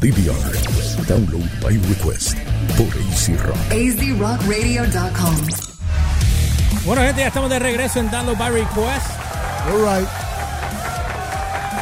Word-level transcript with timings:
DVR. 0.00 0.52
Download 1.06 1.48
by 1.62 1.76
request 1.88 2.36
por 2.76 2.86
AC 2.88 3.36
Rock. 3.42 3.56
azrockradio.com. 3.72 5.36
Bueno, 6.84 7.02
gente, 7.02 7.20
ya 7.22 7.26
estamos 7.28 7.50
de 7.50 7.58
regreso 7.58 7.98
en 8.00 8.10
Download 8.10 8.36
by 8.38 8.50
Request. 8.50 9.06
All 9.70 9.80
right. 10.00 10.08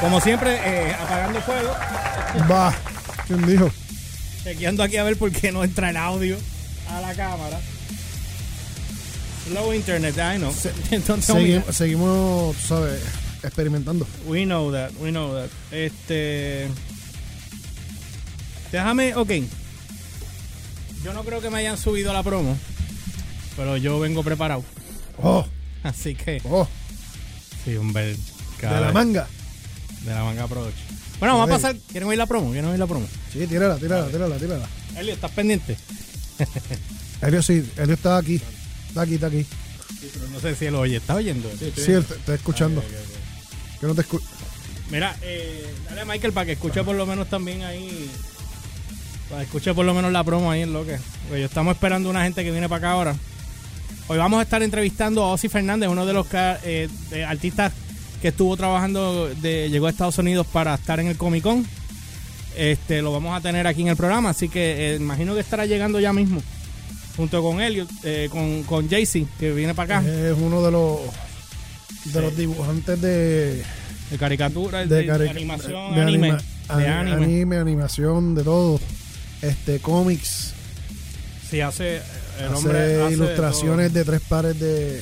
Como 0.01 0.21
siempre, 0.21 0.55
eh, 0.65 0.95
apagando 1.01 1.41
fuego. 1.43 1.71
Va. 2.51 2.75
¿Quién 3.27 3.47
dijo? 3.47 3.71
Chequeando 4.45 4.83
aquí 4.83 4.97
a 4.97 5.05
ver 5.05 5.17
por 5.17 5.31
qué 5.33 5.51
no 5.53 5.65
entra 5.65 5.91
el 5.91 5.97
audio 5.97 6.37
a 6.91 7.01
la 7.01 7.15
cámara. 7.15 7.59
Slow 9.49 9.73
internet, 9.75 10.15
I 10.17 10.37
know. 10.39 10.53
Entonces, 10.91 11.35
Segui- 11.35 11.73
seguimos, 11.73 12.57
sabes, 12.57 13.01
experimentando. 13.43 14.07
we 14.27 14.45
know 14.45 14.71
that, 14.73 14.91
we 15.01 15.11
know 15.11 15.35
that. 15.35 15.51
Este. 15.71 16.69
Déjame, 18.75 19.15
ok. 19.15 19.31
Yo 21.05 21.13
no 21.13 21.23
creo 21.23 21.41
que 21.41 21.49
me 21.49 21.59
hayan 21.59 21.79
subido 21.79 22.11
a 22.11 22.13
la 22.13 22.25
promo, 22.25 22.59
pero 23.57 23.77
yo 23.77 24.01
vengo 24.01 24.25
preparado. 24.25 24.65
Oh, 25.23 25.47
Así 25.85 26.17
que, 26.17 26.43
oh. 26.43 26.67
sí, 27.65 27.77
hombre. 27.77 28.07
De 28.07 28.19
cada 28.59 28.81
la 28.81 28.93
manga. 28.93 29.29
De 30.03 30.11
la 30.13 30.25
manga 30.25 30.43
approach. 30.43 30.75
Bueno, 31.21 31.39
vamos 31.39 31.51
a 31.51 31.53
pasar. 31.53 31.77
¿Quieren 31.93 32.09
oír 32.09 32.19
la 32.19 32.27
promo? 32.27 32.51
¿Quieren 32.51 32.69
oír 32.69 32.81
la 32.81 32.89
promo? 32.89 33.07
Sí, 33.33 33.47
tírala, 33.47 33.77
tírala, 33.77 34.09
tírala, 34.09 34.37
tírala. 34.39 34.69
Elio, 34.97 35.15
¿estás 35.15 35.31
pendiente? 35.31 35.77
Elio 37.23 37.45
sí, 37.45 37.71
Elio 37.77 37.95
está 37.95 38.17
aquí. 38.17 38.43
Está 38.89 39.03
aquí, 39.03 39.15
está 39.15 39.29
aquí. 39.29 39.47
Pero 40.01 40.27
no 40.33 40.41
sé 40.41 40.57
si 40.57 40.65
él 40.65 40.75
oye. 40.75 40.97
¿Está 40.97 41.15
oyendo? 41.15 41.49
Sí, 41.77 41.93
él 41.93 42.05
está 42.11 42.35
escuchando. 42.35 42.83
Que 43.81 43.87
no 43.87 43.95
te 43.95 44.01
escucha. 44.01 44.27
Mira, 44.91 45.17
eh, 45.23 45.65
dale 45.89 46.01
a 46.01 46.05
Michael 46.05 46.33
para 46.33 46.47
que 46.47 46.53
escuche 46.53 46.83
por 46.83 46.97
lo 46.97 47.07
menos 47.07 47.29
también 47.31 47.63
ahí. 47.63 48.11
Para 49.29 49.41
que 49.41 49.47
escuche 49.47 49.75
por 49.75 49.85
lo 49.87 49.95
menos 49.95 50.13
la 50.13 50.23
promo 50.25 50.51
ahí 50.51 50.63
en 50.63 50.73
lo 50.73 50.85
que. 50.85 50.99
Yo 51.31 51.37
estamos 51.37 51.75
esperando 51.75 52.11
una 52.11 52.23
gente 52.25 52.45
que 52.45 52.51
viene 52.51 52.69
para 52.69 52.79
acá 52.79 52.91
ahora. 52.93 53.17
Hoy 54.09 54.19
vamos 54.19 54.39
a 54.39 54.43
estar 54.43 54.63
entrevistando 54.63 55.23
a 55.25 55.33
Ozzy 55.33 55.49
Fernández, 55.49 55.89
uno 55.89 56.05
de 56.05 56.13
los 56.13 56.27
eh, 56.33 56.89
de 57.11 57.25
artistas 57.25 57.73
que 58.21 58.29
estuvo 58.29 58.57
trabajando, 58.57 59.29
de, 59.29 59.71
llegó 59.71 59.87
a 59.87 59.91
Estados 59.91 60.19
Unidos 60.19 60.47
para 60.47 60.75
estar 60.75 61.01
en 61.01 61.07
el 61.09 61.17
Comic 61.17 61.43
Con. 61.43 61.67
Este, 62.57 63.03
lo 63.03 63.13
vamos 63.13 63.37
a 63.37 63.41
tener 63.41 63.67
aquí 63.67 63.83
en 63.83 63.89
el 63.89 63.97
programa, 63.97 64.31
así 64.31 64.49
que 64.49 64.93
eh, 64.93 64.97
imagino 64.97 65.35
que 65.35 65.41
estará 65.41 65.67
llegando 65.67 65.99
ya 66.01 66.13
mismo. 66.13 66.43
Junto 67.17 67.43
con 67.43 67.61
Elliot, 67.61 67.89
eh, 68.03 68.29
con, 68.31 68.63
con 68.65 68.89
Jaycee, 68.89 69.27
que 69.41 69.53
viene 69.53 69.75
para 69.75 69.99
acá. 70.01 70.09
Es 70.09 70.37
uno 70.39 70.63
de 70.63 70.71
los 70.71 70.99
de 72.13 72.21
los 72.21 72.37
dibujantes 72.37 73.01
de 73.01 73.63
De 74.11 74.19
caricatura, 74.19 74.85
de, 74.85 75.03
de, 75.03 75.19
de 75.19 75.31
animación, 75.31 75.95
de 75.95 76.03
anime. 76.03 76.33
de 76.33 76.37
ani- 76.69 76.87
anime. 76.87 77.25
anime, 77.25 77.57
animación, 77.59 78.35
de 78.35 78.43
todo. 78.45 78.79
Este 79.49 79.79
cómics, 79.81 80.53
Sí, 81.51 81.61
hace. 81.61 81.97
El 82.39 82.47
hace 82.47 82.55
hombre 82.55 82.79
hace 82.79 82.97
de 83.09 83.13
ilustraciones 83.13 83.93
de, 83.93 84.05
tres 84.05 84.21
pares 84.29 84.59
de. 84.59 85.01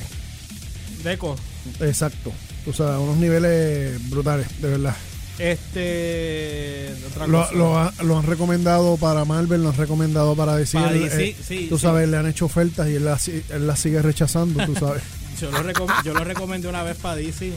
Deco. 1.05 1.37
exacto. 1.81 2.33
O 2.67 2.73
sea, 2.73 2.99
unos 2.99 3.17
niveles 3.17 4.09
brutales, 4.11 4.47
de 4.61 4.69
verdad. 4.69 4.97
Este. 5.39 6.93
Otra 7.09 7.27
Lo, 7.27 7.39
cosa. 7.43 7.53
lo 7.55 7.79
ha- 7.79 7.93
lo 8.03 8.19
han 8.19 8.27
recomendado 8.27 8.97
para 8.97 9.25
Marvel, 9.25 9.63
lo 9.63 9.71
han 9.71 9.77
recomendado 9.77 10.35
para 10.37 10.57
decir. 10.57 10.81
Para 10.81 10.93
sí, 11.11 11.35
tú 11.69 11.77
sí. 11.79 11.83
sabes, 11.83 12.09
le 12.09 12.17
han 12.17 12.27
hecho 12.27 12.45
ofertas 12.47 12.89
y 12.89 12.97
él 12.97 13.05
las 13.05 13.29
las 13.59 13.79
sigue 13.79 14.03
rechazando, 14.03 14.65
tú 14.67 14.75
sabes. 14.75 15.03
Yo 15.41 15.51
lo, 15.51 16.03
yo 16.05 16.15
lo 16.15 16.23
recomendé 16.23 16.69
una 16.69 16.85
vez 16.85 16.97
para 16.99 17.17
DC. 17.17 17.51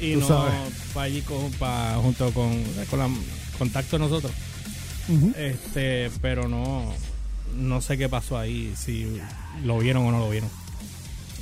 Y 0.00 0.14
Tú 0.14 0.20
no 0.20 0.46
para 0.94 1.04
allí 1.04 1.20
con, 1.20 1.50
pa- 1.52 1.96
junto 2.00 2.32
con, 2.32 2.62
con 2.88 2.98
la 2.98 3.10
contacto 3.58 3.98
de 3.98 4.04
nosotros. 4.04 4.32
Este, 5.36 6.10
pero 6.20 6.48
no. 6.48 6.84
No 7.56 7.80
sé 7.80 7.98
qué 7.98 8.08
pasó 8.08 8.38
ahí, 8.38 8.72
si 8.76 9.20
lo 9.64 9.78
vieron 9.78 10.06
o 10.06 10.12
no 10.12 10.18
lo 10.20 10.30
vieron. 10.30 10.48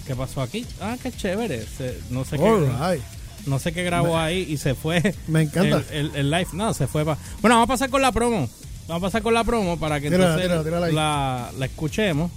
¿Qué 0.06 0.16
pasó 0.16 0.40
aquí? 0.40 0.64
Ah, 0.80 0.96
qué 1.02 1.12
chévere. 1.12 1.66
Se- 1.66 1.98
no 2.10 2.24
sé 2.24 2.38
qué. 2.38 2.44
All 2.44 2.66
right. 2.66 3.02
No 3.46 3.58
sé 3.58 3.72
qué 3.72 3.82
grabó 3.84 4.18
ahí 4.18 4.46
y 4.48 4.56
se 4.56 4.74
fue. 4.74 5.14
Me 5.28 5.42
encanta. 5.42 5.82
El, 5.92 6.06
el- 6.10 6.16
el 6.16 6.30
live. 6.30 6.48
No, 6.54 6.72
se 6.72 6.86
fue. 6.86 7.04
pa- 7.04 7.18
Bueno, 7.42 7.56
vamos 7.56 7.64
a 7.68 7.72
pasar 7.74 7.90
con 7.90 8.00
la 8.02 8.10
promo. 8.12 8.48
Vamos 8.88 9.02
a 9.02 9.06
pasar 9.06 9.22
con 9.22 9.34
la 9.34 9.44
promo 9.44 9.78
para 9.78 10.00
que 10.00 10.08
Tírala, 10.08 10.24
entonces 10.42 10.46
tírala, 10.48 10.64
tírala 10.64 10.86
ahí. 10.86 10.92
la, 10.94 11.50
la 11.58 11.66
escuchemos. 11.66 12.30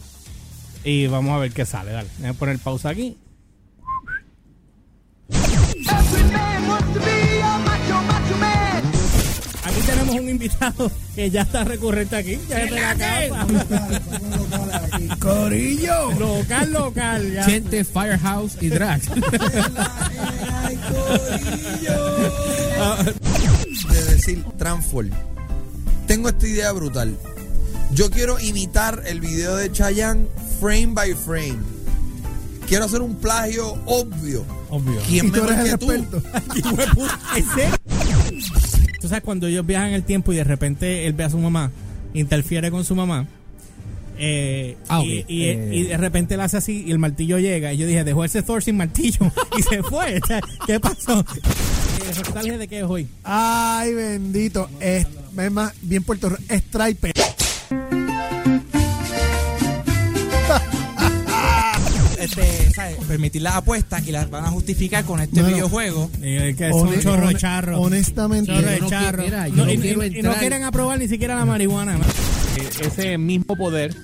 Y 0.83 1.07
vamos 1.07 1.31
a 1.33 1.37
ver 1.37 1.53
qué 1.53 1.65
sale. 1.65 1.91
Dale. 1.91 2.09
Voy 2.19 2.27
a 2.29 2.33
poner 2.33 2.59
pausa 2.59 2.89
aquí. 2.89 3.17
Invitado 10.31 10.91
que 11.15 11.29
ya 11.29 11.41
está 11.43 11.63
recurrente 11.63 12.15
aquí. 12.15 12.39
Ya 12.49 12.57
de 12.65 12.71
la 12.71 12.95
casa. 12.95 13.47
Corillo. 15.19 16.11
local, 16.13 16.71
local. 16.71 17.31
ya. 17.33 17.43
Gente, 17.43 17.83
Firehouse 17.83 18.57
y 18.61 18.69
Drag. 18.69 19.01
de 23.89 24.03
decir 24.05 24.43
Transform. 24.57 25.09
Tengo 26.07 26.29
esta 26.29 26.47
idea 26.47 26.71
brutal. 26.71 27.15
Yo 27.93 28.09
quiero 28.09 28.39
imitar 28.39 29.03
el 29.05 29.19
video 29.19 29.55
de 29.55 29.71
Chayanne 29.71 30.27
frame 30.59 30.93
by 30.93 31.13
frame. 31.13 31.59
Quiero 32.67 32.85
hacer 32.85 33.01
un 33.01 33.15
plagio 33.15 33.73
obvio. 33.85 34.45
Obvio. 34.69 35.01
¿Quién 35.07 35.27
Y 35.27 35.31
tú 35.31 35.43
mejor 35.43 35.53
eres 35.53 35.75
que 35.75 35.93
el 35.93 36.05
tú? 36.07 36.21
¿En 37.35 37.45
serio? 37.53 37.75
Tú 39.01 39.07
sabes 39.07 39.23
cuando 39.23 39.47
ellos 39.47 39.65
viajan 39.65 39.89
en 39.89 39.95
el 39.95 40.03
tiempo 40.03 40.31
y 40.31 40.35
de 40.35 40.43
repente 40.43 41.07
él 41.07 41.13
ve 41.13 41.23
a 41.23 41.29
su 41.29 41.37
mamá, 41.39 41.71
interfiere 42.13 42.69
con 42.71 42.85
su 42.85 42.95
mamá. 42.95 43.27
eh, 44.23 44.77
Ah, 44.87 45.01
y, 45.03 45.23
Eh. 45.45 45.69
y 45.71 45.83
de 45.83 45.97
repente 45.97 46.35
él 46.35 46.41
hace 46.41 46.57
así 46.57 46.83
y 46.85 46.91
el 46.91 46.99
martillo 46.99 47.39
llega. 47.39 47.73
Y 47.73 47.77
yo 47.77 47.87
dije, 47.87 48.03
dejó 48.03 48.23
ese 48.23 48.43
Thor 48.43 48.61
sin 48.63 48.77
martillo 48.77 49.31
y 49.57 49.63
se 49.63 49.81
fue. 49.81 50.21
¿Qué 50.67 50.79
pasó? 50.79 51.21
Eh, 51.21 52.13
¿Nostalgia 52.17 52.57
de 52.59 52.67
qué 52.67 52.79
es 52.79 52.85
hoy? 52.85 53.07
Ay, 53.23 53.93
bendito. 53.95 54.69
Es, 54.79 55.07
es 55.37 55.51
más, 55.51 55.73
bien 55.81 56.03
Puerto 56.03 56.29
Rico. 56.29 56.43
Stripe. 56.53 57.11
Este, 62.37 62.71
¿sabes? 62.73 62.97
Permitir 63.07 63.41
las 63.41 63.55
apuestas 63.55 64.07
y 64.07 64.11
las 64.11 64.29
van 64.29 64.45
a 64.45 64.49
justificar 64.49 65.03
con 65.05 65.19
este 65.19 65.41
videojuego. 65.43 66.09
Eh, 66.21 66.55
que 66.57 66.69
Hone- 66.71 66.93
son 66.93 67.01
chorro 67.01 67.27
de 67.27 67.35
charro. 67.35 67.79
Honestamente. 67.81 68.51
Chorro 68.51 68.67
de 68.67 68.77
Yo 68.77 68.83
no 68.83 68.89
charro. 68.89 69.23
y, 69.25 69.29
quiero 69.77 70.03
y- 70.05 70.17
y 70.19 70.21
no 70.21 70.33
quieren 70.35 70.63
aprobar 70.63 70.99
ni 70.99 71.07
siquiera 71.07 71.35
la 71.35 71.45
marihuana. 71.45 71.95
Eh, 71.97 72.69
Ese 72.87 73.17
mismo 73.17 73.55
poder 73.55 73.95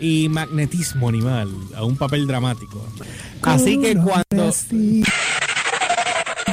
y 0.00 0.28
magnetismo 0.28 1.08
animal 1.08 1.48
a 1.76 1.84
un 1.84 1.96
papel 1.96 2.26
dramático. 2.26 2.86
Así 3.42 3.80
que 3.80 3.94
cuando... 3.96 4.48
Así, 4.48 5.02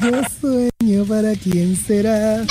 Yo 0.02 0.22
sueño 0.40 1.06
para 1.06 1.34
quién 1.36 1.76
será. 1.76 2.46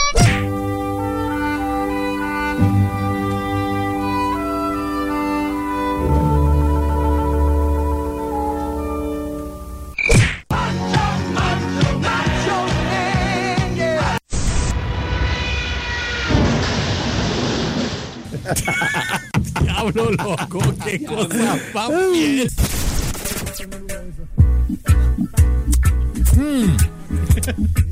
Diablo 19.93 20.11
loco, 20.13 20.61
qué 20.85 21.05
cosa 21.05 21.59
papi. 21.73 22.47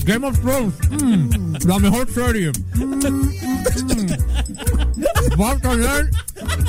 Game 0.04 0.26
of 0.26 0.38
Thrones. 0.40 0.74
la 1.64 1.78
mejor 1.78 2.10
serie. 2.12 2.52
Va 5.38 5.50
a 5.52 5.58
tener 5.58 6.10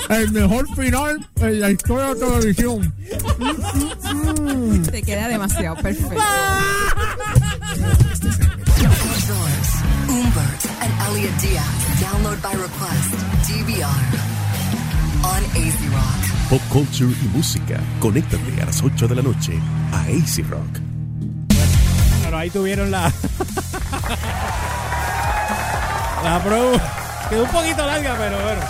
el 0.09 0.31
mejor 0.31 0.75
final 0.75 1.27
en 1.37 1.59
la 1.59 1.71
historia 1.71 2.13
de 2.13 2.13
la 2.13 2.19
televisión. 2.19 2.93
Te 4.91 5.01
queda 5.03 5.27
demasiado 5.27 5.75
perfecto. 5.77 6.23
Umbert 10.09 10.65
and 10.81 10.93
Elliot 11.07 11.41
Diaz. 11.41 11.65
Download 12.01 12.41
by 12.41 12.53
request. 12.55 13.13
DVR. 13.47 14.28
On 15.39 15.45
AZ 15.55 15.75
Rock. 15.93 16.21
Pop 16.49 16.61
culture 16.69 17.09
y 17.23 17.27
música. 17.29 17.79
Conéctate 18.01 18.61
a 18.61 18.65
las 18.65 18.83
8 18.83 19.07
de 19.07 19.15
la 19.15 19.21
noche 19.21 19.53
a 19.93 20.01
AC 20.01 20.43
Rock. 20.49 20.79
Pero 22.23 22.37
ahí 22.37 22.49
tuvieron 22.49 22.91
la. 22.91 23.03
la 26.23 26.43
pro. 26.43 26.73
Quedó 27.29 27.43
un 27.43 27.51
poquito 27.51 27.85
larga, 27.85 28.17
pero 28.17 28.37
bueno. 28.41 28.61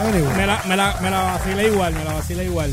Anyway. 0.00 0.36
Me 0.36 0.46
la, 0.46 0.62
me 0.68 0.76
la, 0.76 0.96
me 1.00 1.10
la 1.10 1.22
vacilé 1.22 1.66
igual, 1.66 1.94
me 1.94 2.04
la 2.04 2.12
vacilé 2.14 2.44
igual. 2.44 2.72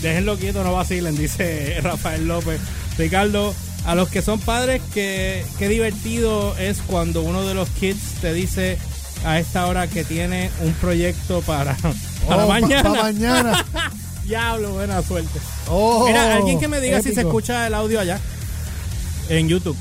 Déjenlo 0.00 0.36
quieto, 0.36 0.62
no 0.62 0.72
vacilen, 0.72 1.16
dice 1.16 1.80
Rafael 1.82 2.28
López. 2.28 2.60
Ricardo, 2.96 3.54
a 3.86 3.96
los 3.96 4.08
que 4.08 4.22
son 4.22 4.38
padres, 4.38 4.80
que, 4.94 5.44
qué 5.58 5.68
divertido 5.68 6.56
es 6.58 6.78
cuando 6.82 7.22
uno 7.22 7.44
de 7.44 7.54
los 7.54 7.68
kids 7.70 8.20
te 8.20 8.32
dice 8.32 8.78
a 9.24 9.38
esta 9.38 9.66
hora 9.66 9.86
que 9.86 10.04
tiene 10.04 10.50
un 10.60 10.72
proyecto 10.74 11.40
para, 11.42 11.74
para 12.26 12.44
Oh, 12.44 12.48
mañana. 12.48 12.82
pa' 12.82 13.02
mañana. 13.02 13.64
Diablo, 14.24 14.72
buena 14.74 15.02
suerte. 15.02 15.40
Oh, 15.68 16.06
Mira, 16.06 16.36
alguien 16.36 16.58
que 16.60 16.68
me 16.68 16.80
diga 16.80 17.02
si 17.02 17.12
se 17.12 17.20
escucha 17.22 17.66
el 17.66 17.74
audio 17.74 18.00
allá 18.00 18.20
en 19.28 19.48
YouTube. 19.48 19.76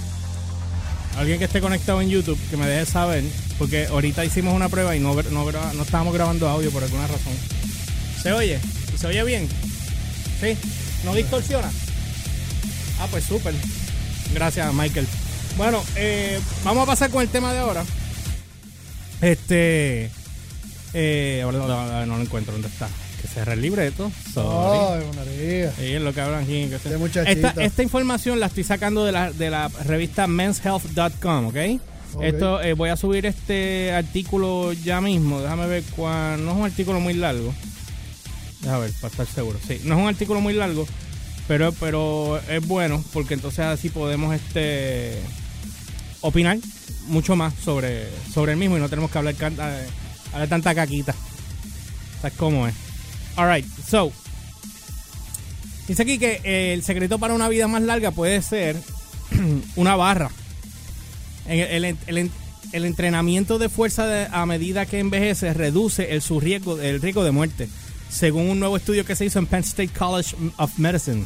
Alguien 1.17 1.37
que 1.39 1.45
esté 1.45 1.61
conectado 1.61 2.01
en 2.01 2.09
YouTube 2.09 2.39
que 2.49 2.57
me 2.57 2.65
deje 2.65 2.85
saber, 2.89 3.23
porque 3.59 3.85
ahorita 3.87 4.23
hicimos 4.25 4.53
una 4.55 4.69
prueba 4.69 4.95
y 4.95 4.99
no, 4.99 5.13
no, 5.13 5.51
no 5.51 5.83
estábamos 5.83 6.13
grabando 6.13 6.47
audio 6.49 6.71
por 6.71 6.83
alguna 6.83 7.05
razón. 7.07 7.33
¿Se 8.21 8.31
oye? 8.31 8.59
¿Se 8.97 9.07
oye 9.07 9.23
bien? 9.23 9.47
¿Sí? 10.39 10.57
¿No 11.03 11.13
distorsiona? 11.13 11.69
Ah, 12.99 13.07
pues 13.11 13.25
súper. 13.25 13.53
Gracias, 14.33 14.73
Michael. 14.73 15.07
Bueno, 15.57 15.83
eh, 15.95 16.39
vamos 16.63 16.83
a 16.83 16.85
pasar 16.87 17.09
con 17.11 17.21
el 17.21 17.29
tema 17.29 17.51
de 17.51 17.59
ahora. 17.59 17.83
Este. 19.21 20.09
Eh, 20.93 21.41
ahora 21.43 21.59
no, 21.59 21.67
no, 21.67 22.05
no 22.05 22.17
lo 22.17 22.23
encuentro. 22.23 22.53
¿Dónde 22.53 22.67
está? 22.67 22.89
Que 23.21 23.27
cerré 23.27 23.53
el 23.53 23.61
libreto. 23.61 24.11
Sorry. 24.33 25.03
Ay. 25.03 25.69
Sí, 25.77 25.93
es 25.93 26.01
lo 26.01 26.13
que 26.13 26.21
hablan 26.21 26.43
aquí. 26.43 26.67
que 26.67 27.31
esta, 27.31 27.53
esta 27.57 27.83
información 27.83 28.39
la 28.39 28.47
estoy 28.47 28.63
sacando 28.63 29.05
de 29.05 29.11
la, 29.11 29.31
de 29.31 29.49
la 29.49 29.67
revista 29.85 30.27
menshealth.com, 30.27 31.47
¿ok? 31.47 31.55
Ok. 32.13 32.23
Esto, 32.23 32.61
eh, 32.61 32.73
voy 32.73 32.89
a 32.89 32.97
subir 32.97 33.25
este 33.25 33.93
artículo 33.93 34.73
ya 34.73 34.99
mismo. 35.01 35.39
Déjame 35.39 35.67
ver 35.67 35.83
cuál. 35.95 36.43
No 36.43 36.51
es 36.51 36.57
un 36.57 36.65
artículo 36.65 36.99
muy 36.99 37.13
largo. 37.13 37.53
Déjame 38.61 38.81
ver, 38.81 38.91
para 38.99 39.11
estar 39.11 39.27
seguro. 39.27 39.59
Sí, 39.65 39.81
no 39.85 39.95
es 39.95 40.01
un 40.01 40.07
artículo 40.07 40.41
muy 40.41 40.53
largo, 40.53 40.85
pero, 41.47 41.71
pero 41.73 42.39
es 42.49 42.65
bueno 42.67 43.03
porque 43.13 43.33
entonces 43.35 43.65
así 43.65 43.89
podemos 43.89 44.35
este 44.35 45.19
opinar 46.21 46.57
mucho 47.11 47.35
más 47.35 47.53
sobre, 47.63 48.07
sobre 48.33 48.53
el 48.53 48.57
mismo 48.57 48.77
y 48.77 48.79
no 48.79 48.89
tenemos 48.89 49.11
que 49.11 49.17
hablar, 49.19 49.35
eh, 49.39 49.87
hablar 50.33 50.47
tanta 50.49 50.73
caquita. 50.73 51.13
¿Sabes 52.21 52.37
cómo 52.37 52.67
es? 52.67 52.73
Alright, 53.35 53.65
so. 53.87 54.11
Dice 55.87 56.01
aquí 56.03 56.17
que 56.17 56.73
el 56.73 56.83
secreto 56.83 57.19
para 57.19 57.33
una 57.33 57.49
vida 57.49 57.67
más 57.67 57.81
larga 57.81 58.11
puede 58.11 58.41
ser 58.41 58.77
una 59.75 59.95
barra. 59.95 60.29
El, 61.47 61.85
el- 61.85 61.97
el- 62.07 62.31
el 62.71 62.85
entrenamiento 62.85 63.57
de 63.59 63.67
fuerza 63.67 64.07
de- 64.07 64.27
a 64.31 64.45
medida 64.45 64.85
que 64.85 64.99
envejece 64.99 65.53
reduce 65.53 66.13
el, 66.13 66.21
su 66.21 66.39
riesgo, 66.39 66.79
el 66.79 67.01
riesgo 67.01 67.23
de 67.25 67.31
muerte, 67.31 67.67
según 68.09 68.49
un 68.49 68.59
nuevo 68.59 68.77
estudio 68.77 69.03
que 69.05 69.15
se 69.17 69.25
hizo 69.25 69.39
en 69.39 69.47
Penn 69.47 69.59
State 69.61 69.89
College 69.89 70.35
of 70.57 70.77
Medicine. 70.77 71.25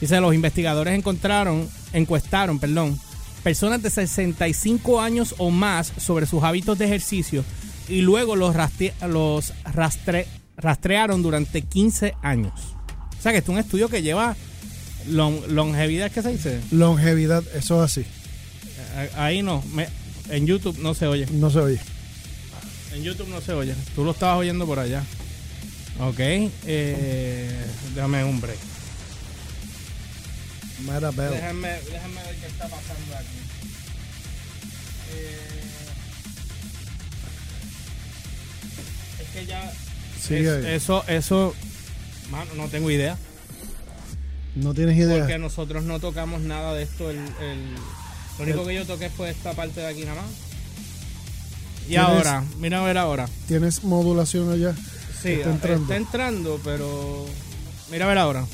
Dice, 0.00 0.20
los 0.20 0.32
investigadores 0.34 0.94
encontraron, 0.96 1.68
encuestaron, 1.92 2.60
perdón, 2.60 3.00
personas 3.42 3.82
de 3.82 3.90
65 3.90 5.00
años 5.00 5.34
o 5.38 5.50
más 5.50 5.92
sobre 5.98 6.26
sus 6.26 6.42
hábitos 6.42 6.78
de 6.78 6.84
ejercicio 6.86 7.44
y 7.88 8.02
luego 8.02 8.36
los, 8.36 8.54
rastre- 8.54 8.92
los 9.08 9.52
rastre- 9.64 10.26
rastrearon 10.56 11.22
durante 11.22 11.62
15 11.62 12.14
años. 12.22 12.52
O 13.18 13.22
sea 13.22 13.32
que 13.32 13.38
este 13.38 13.50
es 13.50 13.54
un 13.54 13.58
estudio 13.60 13.88
que 13.88 14.02
lleva 14.02 14.36
lon- 15.08 15.42
longevidad, 15.48 16.10
¿qué 16.10 16.22
se 16.22 16.32
dice? 16.32 16.60
Longevidad, 16.70 17.42
eso 17.54 17.84
es 17.84 17.90
así. 17.92 18.06
Ahí 19.16 19.42
no, 19.42 19.62
me- 19.74 19.88
en 20.30 20.46
YouTube 20.46 20.78
no 20.78 20.94
se 20.94 21.06
oye. 21.06 21.26
No 21.32 21.50
se 21.50 21.58
oye. 21.58 21.80
En 22.94 23.02
YouTube 23.02 23.28
no 23.28 23.40
se 23.40 23.52
oye. 23.52 23.74
Tú 23.94 24.04
lo 24.04 24.10
estabas 24.12 24.38
oyendo 24.38 24.66
por 24.66 24.78
allá. 24.78 25.02
Ok, 26.00 26.18
eh, 26.18 27.50
déjame 27.94 28.24
un 28.24 28.40
break. 28.40 28.58
Mira, 30.82 31.10
veo. 31.10 31.30
Déjame, 31.32 31.68
déjame 31.90 32.22
ver 32.22 32.36
qué 32.36 32.46
está 32.46 32.64
pasando 32.68 33.16
aquí. 33.16 33.38
Eh, 35.12 35.50
es 39.22 39.28
que 39.30 39.46
ya. 39.46 39.72
Es- 40.30 40.64
eso, 40.82 41.04
eso. 41.08 41.54
Mano, 42.30 42.50
no 42.56 42.68
tengo 42.68 42.90
idea. 42.90 43.16
No 44.54 44.74
tienes 44.74 44.96
idea. 44.96 45.18
Porque 45.18 45.38
nosotros 45.38 45.84
no 45.84 46.00
tocamos 46.00 46.40
nada 46.42 46.74
de 46.74 46.82
esto. 46.84 47.10
El, 47.10 47.18
el- 47.18 47.74
lo 48.38 48.44
único 48.44 48.66
que 48.66 48.74
yo 48.74 48.86
toqué 48.86 49.10
fue 49.10 49.30
esta 49.30 49.52
parte 49.54 49.80
de 49.80 49.86
aquí 49.88 50.04
nada 50.04 50.22
más. 50.22 50.30
Y 51.86 51.88
¿Tienes- 51.94 52.06
ahora, 52.06 52.44
mira 52.58 52.80
a 52.80 52.84
ver 52.84 52.98
ahora. 52.98 53.28
¿Tienes 53.48 53.82
modulación 53.84 54.50
allá? 54.52 54.74
Sí, 55.22 55.32
Está 55.32 55.50
entrando. 55.50 55.82
está 55.82 55.96
entrando, 55.96 56.60
pero. 56.64 57.26
Mira 57.90 58.04
a 58.06 58.08
ver 58.08 58.18
ahora. 58.18 58.46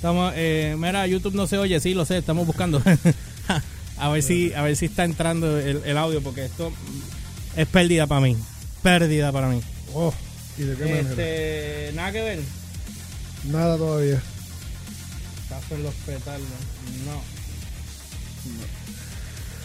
Estamos, 0.00 0.32
eh, 0.34 0.76
mira, 0.78 1.06
YouTube 1.06 1.34
no 1.34 1.46
se 1.46 1.58
oye, 1.58 1.78
sí, 1.78 1.92
lo 1.92 2.06
sé, 2.06 2.16
estamos 2.16 2.46
buscando. 2.46 2.82
a 3.98 4.08
ver 4.08 4.22
si, 4.22 4.50
a 4.54 4.62
ver 4.62 4.74
si 4.74 4.86
está 4.86 5.04
entrando 5.04 5.58
el, 5.58 5.82
el 5.84 5.98
audio, 5.98 6.22
porque 6.22 6.46
esto 6.46 6.72
es 7.54 7.66
pérdida 7.66 8.06
para 8.06 8.22
mí. 8.22 8.34
Pérdida 8.82 9.30
para 9.30 9.48
mí. 9.48 9.60
Oh, 9.92 10.14
¿y 10.56 10.62
de 10.62 10.74
qué 10.74 10.84
manera? 10.84 11.00
Este, 11.10 11.90
nada 11.94 12.12
que 12.12 12.22
ver. 12.22 12.40
Nada 13.44 13.76
todavía. 13.76 14.22
Caso 15.50 15.74
en 15.74 15.82
los 15.82 15.94
petardos. 15.96 16.48
No. 17.04 17.20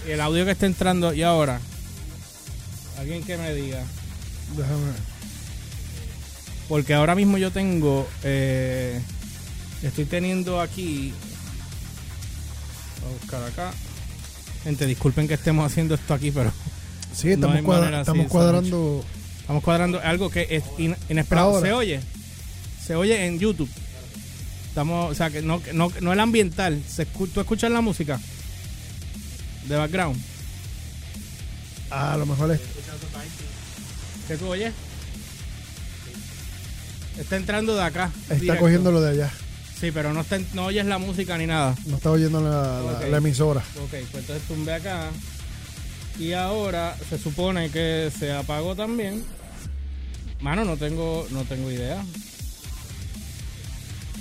Y 0.05 0.11
el 0.11 0.19
audio 0.19 0.43
que 0.43 0.51
está 0.51 0.65
entrando, 0.65 1.13
y 1.13 1.23
ahora. 1.23 1.61
Alguien 2.99 3.23
que 3.23 3.37
me 3.37 3.53
diga. 3.53 3.81
Déjame. 4.57 4.91
Porque 6.67 6.93
ahora 6.93 7.15
mismo 7.15 7.37
yo 7.37 7.51
tengo. 7.51 8.05
eh, 8.23 8.99
estoy 9.87 10.05
teniendo 10.05 10.61
aquí. 10.61 11.13
Voy 13.01 13.11
a 13.11 13.17
buscar 13.19 13.43
acá. 13.43 13.71
Gente, 14.63 14.85
disculpen 14.85 15.27
que 15.27 15.35
estemos 15.35 15.65
haciendo 15.69 15.95
esto 15.95 16.13
aquí, 16.13 16.31
pero 16.31 16.51
Sí, 17.13 17.27
No 17.37 17.47
estamos, 17.47 17.61
cuadra- 17.61 17.89
sí, 17.97 17.99
estamos 18.01 18.27
cuadrando. 18.27 19.05
estamos 19.41 19.63
cuadrando 19.63 20.01
algo 20.03 20.29
que 20.29 20.47
es 20.49 20.63
in- 20.77 20.95
inesperado. 21.09 21.49
Ahora. 21.55 21.65
¿Se 21.67 21.73
oye? 21.73 21.99
Se 22.85 22.95
oye 22.95 23.25
en 23.25 23.39
YouTube. 23.39 23.69
Estamos, 24.69 25.11
o 25.11 25.15
sea, 25.15 25.29
que 25.29 25.41
no, 25.41 25.61
no, 25.73 25.91
no 26.01 26.11
el 26.13 26.19
ambiental. 26.19 26.81
Se 26.87 27.07
escu- 27.07 27.29
¿Tú 27.31 27.39
escuchas 27.39 27.71
la 27.71 27.81
música? 27.81 28.19
De 29.67 29.75
background. 29.77 30.19
Ah, 31.89 32.13
a 32.13 32.17
lo 32.17 32.25
mejor 32.25 32.51
es. 32.51 32.59
¿Qué 34.27 34.35
tú 34.37 34.47
oyes? 34.47 34.73
Está 37.19 37.37
entrando 37.37 37.75
de 37.75 37.83
acá. 37.83 38.11
Está 38.23 38.35
directo. 38.35 38.59
cogiendo 38.61 38.91
lo 38.91 38.99
de 39.01 39.11
allá. 39.11 39.31
Sí, 39.79 39.91
pero 39.91 40.13
no, 40.13 40.21
está, 40.21 40.39
no 40.53 40.65
oyes 40.65 40.85
la 40.85 40.97
música 40.97 41.37
ni 41.37 41.45
nada. 41.47 41.75
No 41.85 41.97
está 41.97 42.09
oyendo 42.11 42.39
la, 42.41 42.49
la- 42.81 42.97
Ok. 42.97 43.07
la 43.09 43.17
emisora. 43.17 43.61
Ok, 43.83 43.89
pues 43.89 44.15
entonces 44.15 44.41
tumbé 44.47 44.73
acá. 44.73 45.09
Y 46.17 46.31
ahora 46.31 46.95
se 47.09 47.17
supone 47.17 47.69
que 47.69 48.09
se 48.17 48.31
apagó 48.31 48.75
también. 48.75 49.23
Mano, 50.39 50.63
no 50.63 50.77
tengo, 50.77 51.27
no 51.31 51.43
tengo 51.43 51.69
idea. 51.71 52.01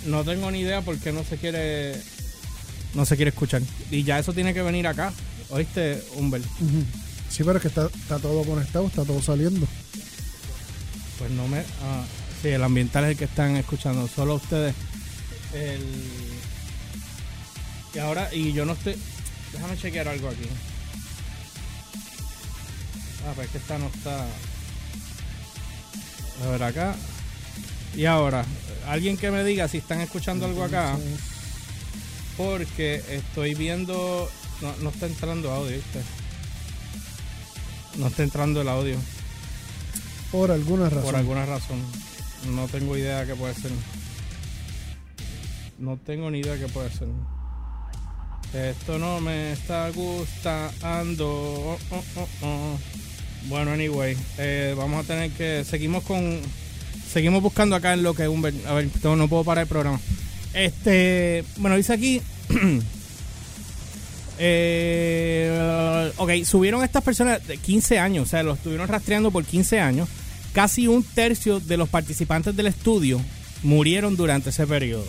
No 0.06 0.24
tengo 0.24 0.50
ni 0.50 0.60
idea 0.60 0.82
por 0.82 0.98
qué 0.98 1.12
no 1.12 1.24
se 1.24 1.36
quiere. 1.38 1.94
No 2.94 3.04
se 3.06 3.16
quiere 3.16 3.30
escuchar. 3.30 3.62
Y 3.90 4.02
ya 4.02 4.18
eso 4.18 4.32
tiene 4.32 4.52
que 4.54 4.62
venir 4.62 4.86
acá. 4.86 5.12
¿Oíste, 5.50 6.02
Humber? 6.16 6.40
Ujú. 6.40 6.84
Sí, 7.30 7.42
pero 7.44 7.56
es 7.56 7.62
que 7.62 7.68
está, 7.68 7.86
está 7.86 8.18
todo 8.18 8.42
conectado, 8.44 8.86
está 8.86 9.04
todo 9.04 9.22
saliendo. 9.22 9.66
Pues 11.18 11.30
no 11.30 11.46
me. 11.48 11.58
ah, 11.60 12.04
sí, 12.42 12.48
el 12.48 12.62
ambiental 12.62 13.04
es 13.04 13.10
el 13.12 13.16
que 13.16 13.24
están 13.24 13.56
escuchando. 13.56 14.08
Solo 14.08 14.34
ustedes. 14.34 14.74
El. 15.54 15.82
Y 17.94 17.98
ahora, 17.98 18.28
y 18.34 18.52
yo 18.52 18.64
no 18.64 18.72
estoy. 18.72 18.96
Déjame 19.52 19.76
chequear 19.76 20.08
algo 20.08 20.28
aquí. 20.28 20.48
Ah, 23.26 23.32
pues 23.34 23.46
es 23.46 23.52
que 23.52 23.58
esta 23.58 23.78
no 23.78 23.86
está. 23.86 24.26
A 26.42 26.48
ver 26.50 26.62
acá. 26.62 26.96
Y 27.96 28.06
ahora, 28.06 28.44
alguien 28.88 29.16
que 29.16 29.30
me 29.30 29.44
diga 29.44 29.68
si 29.68 29.78
están 29.78 30.00
escuchando 30.00 30.46
algo 30.46 30.64
acá. 30.64 30.98
Porque 32.36 33.02
estoy 33.08 33.54
viendo. 33.54 34.28
No, 34.60 34.74
no 34.78 34.90
está 34.90 35.06
entrando 35.06 35.52
audio, 35.52 35.76
¿viste? 35.76 36.02
No 37.96 38.08
está 38.08 38.24
entrando 38.24 38.60
el 38.60 38.68
audio. 38.68 38.96
Por 40.32 40.50
alguna 40.50 40.88
razón. 40.88 41.04
Por 41.04 41.16
alguna 41.16 41.46
razón. 41.46 41.80
No 42.50 42.66
tengo 42.66 42.96
idea 42.96 43.24
qué 43.24 43.36
puede 43.36 43.54
ser. 43.54 43.70
No 45.78 45.96
tengo 45.96 46.30
ni 46.30 46.40
idea 46.40 46.56
qué 46.58 46.68
puede 46.68 46.90
ser. 46.90 47.08
Esto 48.54 48.98
no 48.98 49.20
me 49.20 49.52
está 49.52 49.90
gustando. 49.90 51.26
Oh, 51.28 51.78
oh, 51.90 52.28
oh. 52.42 52.78
Bueno, 53.48 53.72
anyway. 53.72 54.16
eh, 54.38 54.74
vamos 54.76 55.04
a 55.04 55.06
tener 55.06 55.30
que. 55.32 55.64
Seguimos 55.64 56.04
con. 56.04 56.40
Seguimos 57.10 57.42
buscando 57.42 57.74
acá 57.76 57.92
en 57.92 58.02
lo 58.02 58.14
que 58.14 58.28
Humber. 58.28 58.54
A 58.66 58.74
ver, 58.74 58.88
no, 59.02 59.16
no 59.16 59.28
puedo 59.28 59.44
parar 59.44 59.62
el 59.62 59.68
programa. 59.68 60.00
Este. 60.52 61.44
Bueno, 61.56 61.76
dice 61.76 61.92
aquí. 61.92 62.20
Eh, 64.36 66.10
ok, 66.16 66.30
subieron 66.44 66.82
estas 66.82 67.04
personas 67.04 67.46
de 67.46 67.56
15 67.56 68.00
años, 68.00 68.24
o 68.24 68.26
sea, 68.28 68.42
los 68.42 68.56
estuvieron 68.58 68.88
rastreando 68.88 69.30
por 69.30 69.44
15 69.44 69.78
años. 69.78 70.08
Casi 70.52 70.88
un 70.88 71.04
tercio 71.04 71.60
de 71.60 71.76
los 71.76 71.88
participantes 71.88 72.56
del 72.56 72.66
estudio 72.66 73.20
murieron 73.62 74.16
durante 74.16 74.50
ese 74.50 74.66
periodo. 74.66 75.06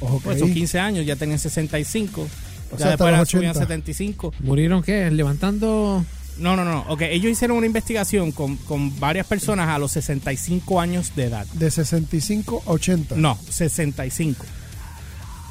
Ok. 0.00 0.22
Pues 0.24 0.38
son 0.38 0.52
15 0.52 0.78
años, 0.78 1.06
ya 1.06 1.16
tenían 1.16 1.38
65, 1.38 2.22
O 2.22 2.28
ya 2.72 2.78
sea, 2.78 2.88
después 2.90 3.16
los 3.16 3.28
subían 3.28 3.50
80. 3.50 3.60
75. 3.66 4.34
¿Murieron 4.40 4.82
qué? 4.82 5.10
¿Levantando 5.10 6.04
No, 6.38 6.56
no, 6.56 6.64
no. 6.64 6.84
Ok, 6.88 7.02
ellos 7.02 7.32
hicieron 7.32 7.56
una 7.56 7.66
investigación 7.66 8.32
con, 8.32 8.56
con 8.56 8.98
varias 9.00 9.26
personas 9.26 9.68
a 9.68 9.78
los 9.78 9.92
65 9.92 10.80
años 10.80 11.12
de 11.16 11.24
edad. 11.24 11.46
De 11.54 11.70
65 11.70 12.62
a 12.66 12.70
80. 12.70 13.16
No, 13.16 13.38
65. 13.50 14.44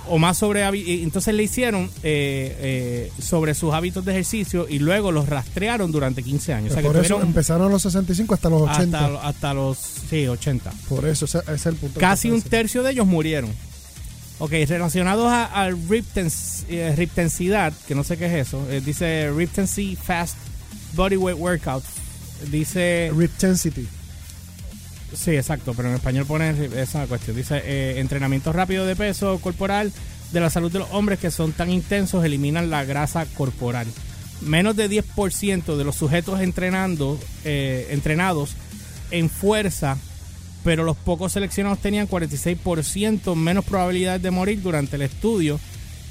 O 0.09 0.17
más 0.17 0.37
sobre... 0.37 0.63
Entonces 1.03 1.33
le 1.33 1.43
hicieron 1.43 1.89
eh, 2.03 2.55
eh, 2.59 3.11
sobre 3.21 3.53
sus 3.53 3.73
hábitos 3.73 4.05
de 4.05 4.13
ejercicio 4.13 4.65
y 4.69 4.79
luego 4.79 5.11
los 5.11 5.27
rastrearon 5.27 5.91
durante 5.91 6.23
15 6.23 6.53
años. 6.53 6.71
O 6.71 6.73
sea 6.73 6.81
que 6.81 6.87
Por 6.87 6.95
eso 6.95 7.07
tuvieron 7.15 7.27
empezaron 7.27 7.67
a 7.67 7.69
los 7.69 7.81
65 7.81 8.33
hasta 8.33 8.49
los 8.49 8.61
80. 8.61 9.05
hasta, 9.05 9.27
hasta 9.27 9.53
los... 9.53 9.77
Sí, 9.77 10.25
80. 10.25 10.71
Por 10.87 11.05
eso, 11.05 11.25
ese, 11.25 11.39
es 11.53 11.65
el 11.65 11.75
punto. 11.75 11.99
Casi 11.99 12.29
que 12.29 12.35
un 12.35 12.41
te 12.41 12.49
tercio 12.49 12.83
de 12.83 12.91
ellos 12.91 13.05
murieron. 13.05 13.51
Ok, 14.39 14.51
relacionados 14.67 15.27
a- 15.31 15.45
al 15.45 15.75
riptens- 15.87 16.63
eh, 16.69 16.93
riptensidad, 16.95 17.73
que 17.87 17.95
no 17.95 18.03
sé 18.03 18.17
qué 18.17 18.27
es 18.27 18.47
eso, 18.47 18.65
eh, 18.69 18.81
dice 18.85 19.31
Riptency 19.35 19.95
Fast 19.95 20.35
Bodyweight 20.93 21.39
Workout. 21.39 21.83
Dice... 22.51 22.79
decía. 23.09 23.13
Rip 23.19 23.31
Tensity. 23.37 23.87
Sí, 25.15 25.31
exacto, 25.31 25.73
pero 25.73 25.89
en 25.89 25.95
español 25.95 26.25
pone 26.27 26.53
esa 26.79 27.07
cuestión. 27.07 27.35
Dice, 27.35 27.61
eh, 27.65 27.99
entrenamiento 27.99 28.53
rápido 28.53 28.85
de 28.85 28.95
peso 28.95 29.39
corporal 29.39 29.91
de 30.31 30.39
la 30.39 30.49
salud 30.49 30.71
de 30.71 30.79
los 30.79 30.89
hombres 30.91 31.17
que 31.17 31.31
son 31.31 31.53
tan 31.53 31.71
intensos 31.71 32.23
eliminan 32.23 32.69
la 32.69 32.83
grasa 32.83 33.25
corporal. 33.25 33.87
Menos 34.41 34.75
de 34.75 34.87
10% 34.89 35.77
de 35.77 35.83
los 35.83 35.95
sujetos 35.95 36.41
entrenando, 36.41 37.19
eh, 37.43 37.87
entrenados 37.89 38.51
en 39.09 39.29
fuerza, 39.31 39.97
pero 40.67 40.83
los 40.83 40.97
pocos 40.97 41.31
seleccionados 41.31 41.79
tenían 41.79 42.09
46% 42.09 43.35
menos 43.35 43.63
probabilidad 43.63 44.19
de 44.19 44.31
morir 44.31 44.61
durante 44.61 44.97
el 44.97 45.01
estudio 45.03 45.61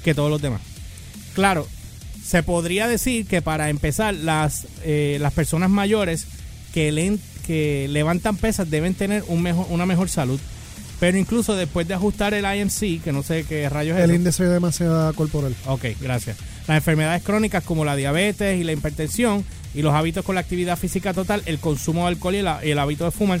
que 0.03 0.15
todos 0.15 0.31
los 0.31 0.41
demás. 0.41 0.61
Claro, 1.35 1.67
se 2.25 2.41
podría 2.41 2.87
decir 2.87 3.27
que 3.27 3.43
para 3.43 3.69
empezar, 3.69 4.15
las, 4.15 4.65
eh, 4.83 5.19
las 5.21 5.31
personas 5.33 5.69
mayores 5.69 6.25
que, 6.73 6.91
leen- 6.91 7.19
que 7.45 7.85
levantan 7.91 8.35
pesas 8.35 8.67
deben 8.67 8.95
tener 8.95 9.23
un 9.27 9.43
mejor, 9.43 9.67
una 9.69 9.85
mejor 9.85 10.09
salud. 10.09 10.39
Pero 10.99 11.19
incluso 11.19 11.55
después 11.55 11.87
de 11.87 11.93
ajustar 11.93 12.33
el 12.33 12.43
IMC, 12.43 13.03
que 13.03 13.11
no 13.13 13.21
sé 13.21 13.45
qué 13.47 13.69
rayos 13.69 13.95
es 13.99 14.05
El 14.05 14.15
índice 14.15 14.43
de 14.45 14.59
masa 14.59 15.11
corporal. 15.15 15.55
Ok, 15.67 15.85
gracias. 16.01 16.37
Las 16.67 16.77
enfermedades 16.77 17.21
crónicas 17.21 17.63
como 17.63 17.85
la 17.85 17.95
diabetes 17.95 18.59
y 18.59 18.63
la 18.63 18.71
hipertensión 18.73 19.45
y 19.75 19.83
los 19.83 19.93
hábitos 19.93 20.25
con 20.25 20.33
la 20.33 20.41
actividad 20.41 20.79
física 20.79 21.13
total, 21.13 21.43
el 21.45 21.59
consumo 21.59 22.01
de 22.01 22.07
alcohol 22.07 22.33
y 22.33 22.41
la- 22.41 22.65
y 22.65 22.71
el 22.71 22.79
hábito 22.79 23.05
de 23.05 23.11
fumar, 23.11 23.39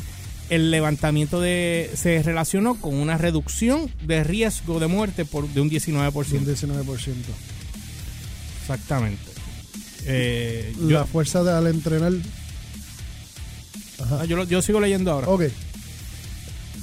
el 0.49 0.71
levantamiento 0.71 1.41
de 1.41 1.91
se 1.95 2.21
relacionó 2.23 2.75
con 2.75 2.95
una 2.95 3.17
reducción 3.17 3.91
de 4.03 4.23
riesgo 4.23 4.79
de 4.79 4.87
muerte 4.87 5.25
por 5.25 5.47
de 5.47 5.61
un 5.61 5.69
19%. 5.69 6.13
Un 6.13 6.45
19%. 6.45 7.13
Exactamente. 8.61 9.21
Eh, 10.05 10.73
La 10.79 10.89
yo, 10.89 11.05
fuerza 11.05 11.43
de, 11.43 11.51
al 11.51 11.67
entrenar. 11.67 12.13
ah, 13.99 14.25
yo, 14.25 14.43
yo 14.45 14.61
sigo 14.61 14.79
leyendo 14.79 15.11
ahora. 15.11 15.27
Ok. 15.27 15.43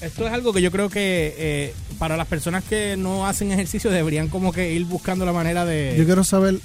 Esto 0.01 0.27
es 0.27 0.33
algo 0.33 0.53
que 0.53 0.61
yo 0.61 0.71
creo 0.71 0.91
que 0.91 1.35
eh, 1.39 1.75
para 1.99 2.17
las 2.17 2.27
personas 2.27 2.65
que 2.65 2.97
no 2.97 3.27
hacen 3.27 3.53
ejercicio 3.53 3.91
deberían 3.91 4.29
como 4.29 4.53
que 4.53 4.73
ir 4.73 4.85
buscando 4.85 5.25
la 5.25 5.33
manera 5.33 5.65
de... 5.65 5.95
Yo 5.97 6.05
quiero 6.05 6.25
saber. 6.25 6.61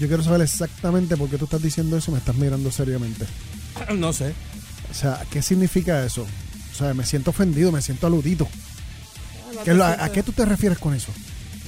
Yo 0.00 0.08
quiero 0.08 0.22
saber 0.22 0.40
exactamente 0.40 1.16
por 1.16 1.30
qué 1.30 1.38
tú 1.38 1.44
estás 1.44 1.62
diciendo 1.62 1.96
eso 1.96 2.10
y 2.10 2.14
me 2.14 2.18
estás 2.18 2.34
mirando 2.34 2.70
seriamente. 2.72 3.24
no 3.96 4.12
sé. 4.12 4.34
O 4.96 4.98
sea, 4.98 5.22
¿qué 5.30 5.42
significa 5.42 6.02
eso? 6.06 6.22
O 6.72 6.74
sea, 6.74 6.94
me 6.94 7.04
siento 7.04 7.30
ofendido, 7.30 7.70
me 7.70 7.82
siento 7.82 8.06
aludido. 8.06 8.48
¿Qué 9.62 9.72
es 9.72 9.76
lo- 9.76 9.84
a, 9.84 10.04
a 10.04 10.08
qué 10.10 10.22
tú 10.22 10.32
te 10.32 10.44
refieres 10.46 10.78
con 10.78 10.94
eso? 10.94 11.12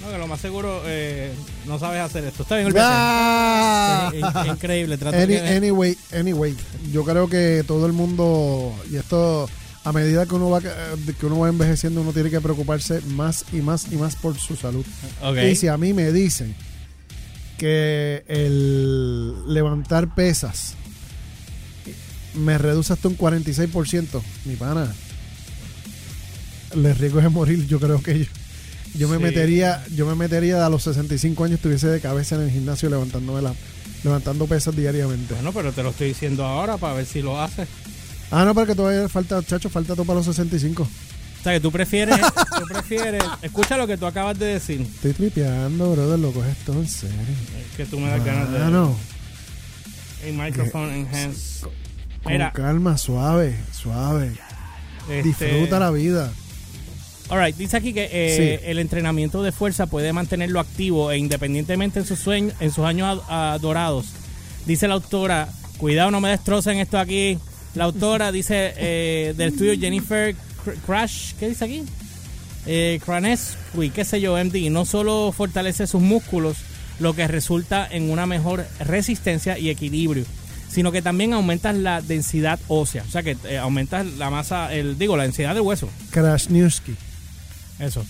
No, 0.03 0.11
que 0.13 0.17
lo 0.19 0.27
más 0.27 0.41
seguro 0.41 0.81
eh, 0.87 1.33
no 1.67 1.79
sabes 1.79 2.01
hacer 2.01 2.25
esto. 2.25 2.45
Está 2.45 2.55
bien, 2.57 2.69
olvídate. 2.69 2.89
Ah. 2.91 4.11
Es 4.15 4.47
in- 4.47 4.51
increíble. 4.53 4.97
Trato 4.97 5.17
Any- 5.19 5.27
que- 5.27 5.41
anyway, 5.57 5.99
anyway, 6.15 6.57
yo 6.91 7.05
creo 7.05 7.29
que 7.29 7.65
todo 7.67 7.85
el 7.87 7.93
mundo 7.93 8.75
y 8.91 8.97
esto 8.97 9.49
a 9.85 9.93
medida 9.93 10.25
que 10.25 10.35
uno 10.35 10.49
va 10.51 10.61
eh, 10.65 11.15
que 11.19 11.27
uno 11.27 11.39
va 11.41 11.49
envejeciendo 11.49 12.01
uno 12.01 12.13
tiene 12.13 12.31
que 12.31 12.41
preocuparse 12.41 13.01
más 13.09 13.45
y 13.53 13.57
más 13.57 13.93
y 13.93 13.97
más 13.97 14.17
por 14.17 14.39
su 14.39 14.57
salud. 14.57 14.87
Ok. 15.23 15.37
Y 15.51 15.55
si 15.57 15.69
a 15.69 15.77
mí 15.77 15.93
me 15.93 16.13
dicen 16.13 16.55
que 17.59 18.25
el 18.29 19.53
levantar 19.53 20.15
pesas 20.15 20.75
me 22.35 22.59
reduce 22.59 22.93
hasta 22.93 23.09
un 23.09 23.17
46%, 23.17 24.21
mi 24.45 24.57
pana, 24.57 24.93
el 26.73 26.95
riesgo 26.97 27.21
de 27.21 27.29
morir, 27.29 27.67
yo 27.67 27.81
creo 27.81 28.03
que 28.03 28.19
yo, 28.21 28.25
yo 28.95 29.09
me 29.09 29.17
Sí. 29.17 29.23
metería, 29.23 29.85
yo 29.95 30.07
me 30.07 30.15
metería 30.15 30.65
a 30.65 30.69
los 30.71 30.83
65 30.83 31.45
años 31.45 31.57
estuviese 31.57 31.89
de 31.89 32.01
cabeza 32.01 32.35
en 32.37 32.43
el 32.43 32.51
gimnasio 32.51 32.91
levantándome 32.91 33.41
la, 33.43 33.55
levantando 34.05 34.47
pesas 34.47 34.77
diariamente. 34.77 35.35
Bueno, 35.35 35.53
pero 35.53 35.73
te 35.73 35.83
lo 35.83 35.91
estoy 35.91 36.09
diciendo 36.09 36.45
ahora 36.45 36.77
para 36.77 36.95
ver 36.95 37.07
si 37.07 37.23
lo 37.23 37.41
haces. 37.41 37.69
Ah, 38.31 38.45
no, 38.45 38.55
porque 38.55 38.75
todavía 38.75 39.09
falta, 39.09 39.43
chacho, 39.43 39.71
falta 39.71 39.95
todo 39.95 40.05
para 40.05 40.19
los 40.19 40.27
65. 40.27 40.83
O 40.83 41.43
sea, 41.43 41.53
que 41.55 41.61
tú 41.61 41.71
prefieres, 41.73 42.19
tú 42.21 42.65
prefieres, 42.69 43.23
escucha 43.43 43.77
lo 43.79 43.87
que 43.87 43.97
tú 43.97 44.05
acabas 44.07 44.39
de 44.39 44.47
decir, 44.47 44.81
Estoy 44.83 45.13
tripeando, 45.15 45.93
brother, 45.93 46.19
lo 46.19 46.33
coges 46.33 46.57
todo 46.67 46.81
en 46.81 46.89
serio. 46.89 47.15
que 47.77 47.87
tú 47.87 47.99
me 47.99 48.09
das 48.11 48.23
ganas 48.25 48.51
de... 48.53 48.59
Ah, 48.59 48.69
no. 48.71 48.95
El 50.27 50.35
microphone 50.35 50.91
enhance. 50.93 51.67
Con 52.23 52.33
Mira, 52.33 52.53
calma, 52.53 52.99
suave, 52.99 53.57
suave. 53.73 54.33
este, 55.11 55.23
Disfruta 55.23 55.79
la 55.79 55.91
vida. 55.91 56.33
Alright, 57.31 57.57
dice 57.57 57.77
aquí 57.77 57.93
que 57.93 58.09
eh, 58.11 58.59
Sí. 58.61 58.65
el 58.71 58.79
entrenamiento 58.79 59.43
de 59.43 59.53
fuerza 59.53 59.87
puede 59.87 60.13
mantenerlo 60.13 60.61
activo 60.61 61.11
e 61.13 61.19
independientemente 61.19 62.01
en 62.01 62.07
sus 62.07 62.19
sueños, 62.19 62.55
en 62.61 62.71
sus 62.73 62.85
años 62.85 63.21
dorados. 63.61 64.07
Dice 64.67 64.89
la 64.89 64.95
autora, 64.95 65.49
cuidado 65.77 66.11
no 66.11 66.21
me 66.21 66.31
destrocen 66.31 66.79
esto 66.79 66.99
aquí. 66.99 67.39
La 67.75 67.85
autora 67.85 68.33
dice 68.33 68.73
eh, 68.77 69.35
del 69.37 69.51
estudio 69.51 69.79
Jennifer 69.79 70.35
Cr- 70.65 70.77
Crash, 70.87 71.35
¿qué 71.39 71.49
dice 71.51 71.65
aquí? 71.67 71.83
Eh, 72.67 73.01
qué 73.95 74.05
sé 74.05 74.21
yo, 74.21 74.37
MD, 74.43 74.69
no 74.71 74.85
solo 74.85 75.33
fortalece 75.37 75.87
sus 75.87 76.03
músculos, 76.03 76.57
lo 76.99 77.15
que 77.15 77.29
resulta 77.29 77.87
en 77.91 78.11
una 78.11 78.27
mejor 78.27 78.67
resistencia 78.81 79.59
y 79.59 79.71
equilibrio, 79.71 80.25
sino 80.69 80.93
que 80.93 81.03
también 81.03 81.33
aumentas 81.33 81.77
la 81.77 82.01
densidad 82.03 82.59
ósea, 82.69 83.05
o 83.07 83.11
sea 83.11 83.23
que 83.23 83.37
eh, 83.45 83.59
aumentas 83.59 84.07
la 84.19 84.31
masa, 84.31 84.73
el 84.75 84.99
digo, 84.99 85.17
la 85.17 85.23
densidad 85.25 85.55
del 85.55 85.63
hueso. 85.63 85.89
Krasniewski. 86.11 86.95
Eso. 87.79 88.05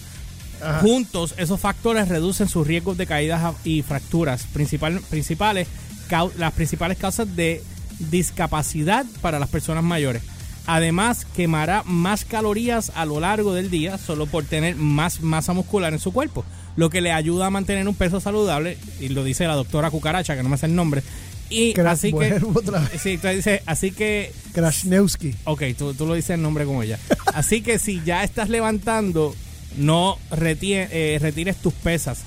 Ajá. 0.63 0.81
Juntos, 0.81 1.35
esos 1.39 1.61
factores 1.61 2.09
reducen 2.09 2.49
sus 2.49 2.67
riesgos 2.67 2.97
de 2.99 3.07
caídas 3.07 3.55
y 3.65 3.83
fracturas, 3.83 4.45
principal- 4.53 5.01
principales, 5.09 5.69
cau- 6.11 6.33
las 6.37 6.53
principales 6.53 6.99
causas 6.99 7.37
de 7.37 7.63
discapacidad 8.11 9.07
para 9.21 9.39
las 9.39 9.49
personas 9.49 9.85
mayores. 9.85 10.23
Además, 10.67 11.27
quemará 11.35 11.83
más 11.85 12.25
calorías 12.25 12.93
a 12.95 13.07
lo 13.07 13.21
largo 13.21 13.55
del 13.55 13.71
día 13.71 13.97
solo 13.97 14.27
por 14.27 14.45
tener 14.45 14.77
más 14.77 15.21
masa 15.23 15.53
muscular 15.55 15.93
en 15.95 15.99
su 15.99 16.13
cuerpo, 16.13 16.45
lo 16.77 16.91
que 16.91 17.01
le 17.01 17.13
ayuda 17.13 17.47
a 17.47 17.51
mantener 17.51 17.89
un 17.89 17.95
peso 17.95 18.21
saludable, 18.21 18.77
y 19.01 19.09
lo 19.09 19.25
dice 19.25 19.47
la 19.47 19.55
doctora 19.55 19.91
Cucaracha, 19.91 20.37
que 20.37 20.43
no 20.43 20.49
me 20.51 20.59
sé 20.59 20.67
el 20.67 20.75
nombre. 20.75 21.03
Y 21.51 21.73
Cra- 21.75 21.93
así 21.93 22.13
que... 22.13 22.41
otra 22.55 22.81
vez. 22.81 23.01
Sí, 23.03 23.11
entonces 23.13 23.37
dice, 23.37 23.63
así 23.67 23.91
que 23.91 24.33
Krasniewski. 24.53 25.35
Ok, 25.45 25.63
tú, 25.79 25.95
tú 25.95 26.07
lo 26.07 26.15
dices 26.15 26.31
el 26.31 26.43
nombre 26.43 26.65
como 26.65 26.83
ella. 26.83 26.99
Así 27.35 27.61
que 27.63 27.79
si 27.79 28.03
ya 28.05 28.23
estás 28.25 28.49
levantando, 28.49 29.35
no 29.77 30.19
retie- 30.31 30.89
eh, 30.91 31.19
retires 31.21 31.57
tus 31.57 31.73
pesas. 31.73 32.19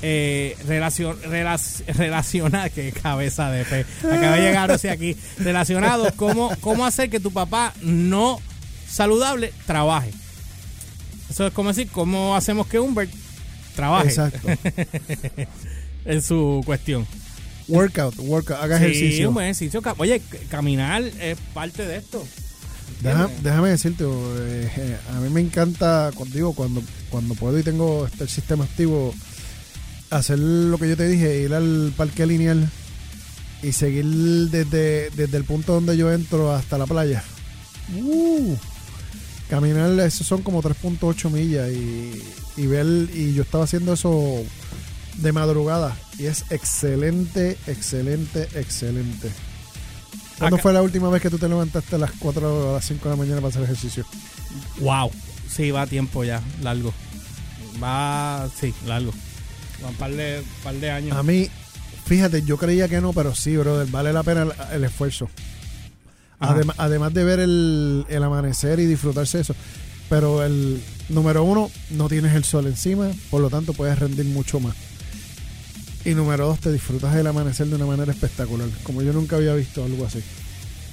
Eh, 0.00 0.56
relacion, 0.66 1.20
relac- 1.22 1.84
relaciona, 1.94 2.68
que 2.74 2.92
cabeza 2.92 3.50
de 3.50 3.64
pe. 3.64 3.84
Acaba 4.04 4.36
de 4.36 4.42
llegar 4.42 4.70
hacia 4.70 4.92
aquí. 4.92 5.16
Relacionado, 5.38 6.12
cómo, 6.16 6.50
cómo 6.60 6.86
hacer 6.86 7.10
que 7.10 7.18
tu 7.18 7.32
papá 7.32 7.72
no 7.82 8.40
saludable 8.88 9.52
trabaje. 9.66 10.10
Eso 11.30 11.46
es 11.48 11.52
como 11.52 11.70
decir, 11.70 11.88
cómo 11.90 12.36
hacemos 12.36 12.66
que 12.68 12.78
Humbert 12.78 13.10
trabaje 13.74 14.08
Exacto. 14.08 14.48
en 16.04 16.22
su 16.22 16.62
cuestión. 16.64 17.06
Workout, 17.68 18.14
workout, 18.18 18.58
haga 18.60 18.78
Sí, 18.78 18.84
ejercicio. 18.84 19.28
un 19.28 19.34
buen 19.34 19.46
ejercicio. 19.46 19.82
Oye, 19.98 20.22
caminar 20.50 21.02
es 21.02 21.38
parte 21.54 21.86
de 21.86 21.96
esto. 21.98 22.24
Déjame 23.42 23.68
decirte, 23.68 24.04
eh, 24.04 24.70
eh, 24.76 24.96
a 25.14 25.20
mí 25.20 25.28
me 25.30 25.40
encanta, 25.40 26.10
cuando 26.14 26.34
digo, 26.34 26.52
cuando, 26.54 26.82
cuando 27.10 27.34
puedo 27.34 27.58
y 27.58 27.62
tengo 27.62 28.06
este 28.06 28.24
el 28.24 28.28
sistema 28.30 28.64
activo, 28.64 29.14
hacer 30.10 30.38
lo 30.38 30.78
que 30.78 30.88
yo 30.88 30.96
te 30.96 31.06
dije, 31.06 31.42
ir 31.42 31.54
al 31.54 31.92
parque 31.96 32.26
lineal 32.26 32.68
y 33.62 33.72
seguir 33.72 34.04
desde, 34.50 35.10
desde 35.10 35.36
el 35.36 35.44
punto 35.44 35.74
donde 35.74 35.96
yo 35.96 36.12
entro 36.12 36.52
hasta 36.52 36.76
la 36.78 36.86
playa. 36.86 37.22
Uh, 38.02 38.56
caminar, 39.48 39.98
eso 40.00 40.24
son 40.24 40.42
como 40.42 40.62
3.8 40.62 41.30
millas 41.30 41.70
y, 41.70 42.20
y 42.56 42.66
ver, 42.66 42.86
y 43.14 43.32
yo 43.34 43.42
estaba 43.42 43.64
haciendo 43.64 43.92
eso 43.92 44.42
de 45.18 45.32
madrugada 45.32 45.96
y 46.18 46.26
es 46.26 46.44
excelente, 46.50 47.56
excelente, 47.66 48.48
excelente. 48.54 49.30
¿Cuándo 50.38 50.56
Acá- 50.56 50.62
fue 50.62 50.72
la 50.72 50.82
última 50.82 51.08
vez 51.10 51.20
que 51.22 51.30
tú 51.30 51.38
te 51.38 51.48
levantaste 51.48 51.96
a 51.96 51.98
las 51.98 52.12
4 52.18 52.66
o 52.66 52.70
a 52.70 52.72
las 52.74 52.84
5 52.86 53.04
de 53.04 53.10
la 53.10 53.16
mañana 53.16 53.36
para 53.40 53.48
hacer 53.48 53.62
ejercicio? 53.64 54.04
Wow. 54.80 55.10
Sí, 55.48 55.70
va 55.70 55.82
a 55.82 55.86
tiempo 55.86 56.24
ya, 56.24 56.40
largo. 56.62 56.92
Va, 57.82 58.48
sí, 58.60 58.72
largo. 58.86 59.12
Va 59.84 59.88
un 59.88 59.94
par 59.94 60.10
de, 60.12 60.42
par 60.62 60.74
de 60.74 60.90
años. 60.90 61.16
A 61.16 61.22
mí, 61.22 61.48
Fíjate, 62.06 62.40
yo 62.42 62.56
creía 62.56 62.88
que 62.88 63.02
no, 63.02 63.12
pero 63.12 63.34
sí, 63.34 63.54
brother, 63.58 63.86
vale 63.88 64.14
la 64.14 64.22
pena 64.22 64.42
el, 64.44 64.52
el 64.76 64.84
esfuerzo. 64.84 65.28
Adem- 66.40 66.72
además 66.78 67.12
de 67.12 67.22
ver 67.24 67.38
el, 67.40 68.06
el 68.08 68.22
amanecer 68.22 68.80
y 68.80 68.86
disfrutarse 68.86 69.36
de 69.38 69.42
eso. 69.42 69.54
Pero 70.08 70.42
el 70.42 70.82
número 71.10 71.44
uno, 71.44 71.70
no 71.90 72.08
tienes 72.08 72.34
el 72.34 72.44
sol 72.44 72.66
encima, 72.66 73.10
por 73.30 73.42
lo 73.42 73.50
tanto 73.50 73.74
puedes 73.74 73.98
rendir 73.98 74.24
mucho 74.24 74.58
más. 74.58 74.74
Y 76.04 76.10
número 76.14 76.46
dos, 76.46 76.60
te 76.60 76.72
disfrutas 76.72 77.14
del 77.14 77.26
amanecer 77.26 77.66
de 77.66 77.74
una 77.76 77.86
manera 77.86 78.12
espectacular, 78.12 78.68
como 78.84 79.02
yo 79.02 79.12
nunca 79.12 79.36
había 79.36 79.54
visto 79.54 79.84
algo 79.84 80.06
así. 80.06 80.20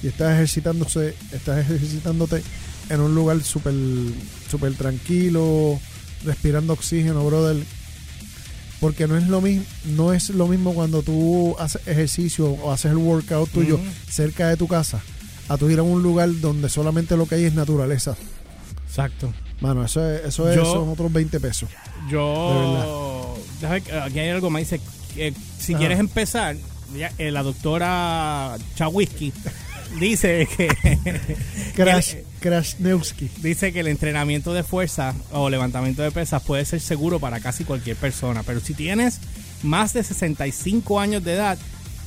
Y 0.02 0.08
estás 0.08 0.34
ejercitándose, 0.34 1.14
estás 1.32 1.58
ejercitándote 1.60 2.42
en 2.90 3.00
un 3.00 3.14
lugar 3.14 3.42
súper 3.42 3.74
súper 4.50 4.74
tranquilo, 4.74 5.78
respirando 6.24 6.72
oxígeno, 6.74 7.24
brother. 7.24 7.56
Porque 8.80 9.06
no 9.06 9.16
es 9.16 9.26
lo 9.28 9.40
mismo, 9.40 9.64
no 9.86 10.12
es 10.12 10.28
lo 10.30 10.46
mismo 10.48 10.74
cuando 10.74 11.02
tú 11.02 11.56
haces 11.58 11.80
ejercicio 11.86 12.50
o 12.50 12.72
haces 12.72 12.90
el 12.90 12.98
workout 12.98 13.48
tuyo 13.50 13.80
cerca 14.10 14.48
de 14.48 14.56
tu 14.58 14.68
casa, 14.68 15.00
a 15.48 15.56
tú 15.56 15.70
ir 15.70 15.78
a 15.78 15.82
un 15.82 16.02
lugar 16.02 16.28
donde 16.40 16.68
solamente 16.68 17.16
lo 17.16 17.26
que 17.26 17.36
hay 17.36 17.44
es 17.44 17.54
naturaleza. 17.54 18.16
Exacto. 18.86 19.32
Mano, 19.62 19.82
eso 19.82 20.06
es, 20.06 20.26
eso 20.26 20.50
es 20.50 20.56
Yo- 20.56 20.64
son 20.70 20.90
otros 20.90 21.10
20 21.10 21.40
pesos. 21.40 21.70
Yo. 22.10 23.38
déjame 23.62 23.80
que- 23.80 23.92
aquí 23.92 24.18
hay 24.18 24.28
algo 24.28 24.50
más. 24.50 24.60
Dice 24.60 24.80
que 25.16 25.34
si 25.58 25.72
Ajá. 25.72 25.80
quieres 25.80 25.98
empezar, 25.98 26.56
ya, 26.96 27.10
eh, 27.18 27.30
la 27.30 27.42
doctora 27.42 28.56
Chawisky 28.76 29.32
dice 29.98 30.48
que. 30.56 30.68
Crash, 31.74 32.14
Krasnewski. 32.40 33.30
Dice 33.42 33.72
que 33.72 33.80
el 33.80 33.88
entrenamiento 33.88 34.52
de 34.54 34.62
fuerza 34.62 35.14
o 35.32 35.50
levantamiento 35.50 36.02
de 36.02 36.10
pesas 36.10 36.42
puede 36.42 36.64
ser 36.64 36.80
seguro 36.80 37.18
para 37.18 37.40
casi 37.40 37.64
cualquier 37.64 37.96
persona, 37.96 38.42
pero 38.42 38.60
si 38.60 38.74
tienes 38.74 39.20
más 39.62 39.92
de 39.92 40.04
65 40.04 41.00
años 41.00 41.24
de 41.24 41.34
edad 41.34 41.58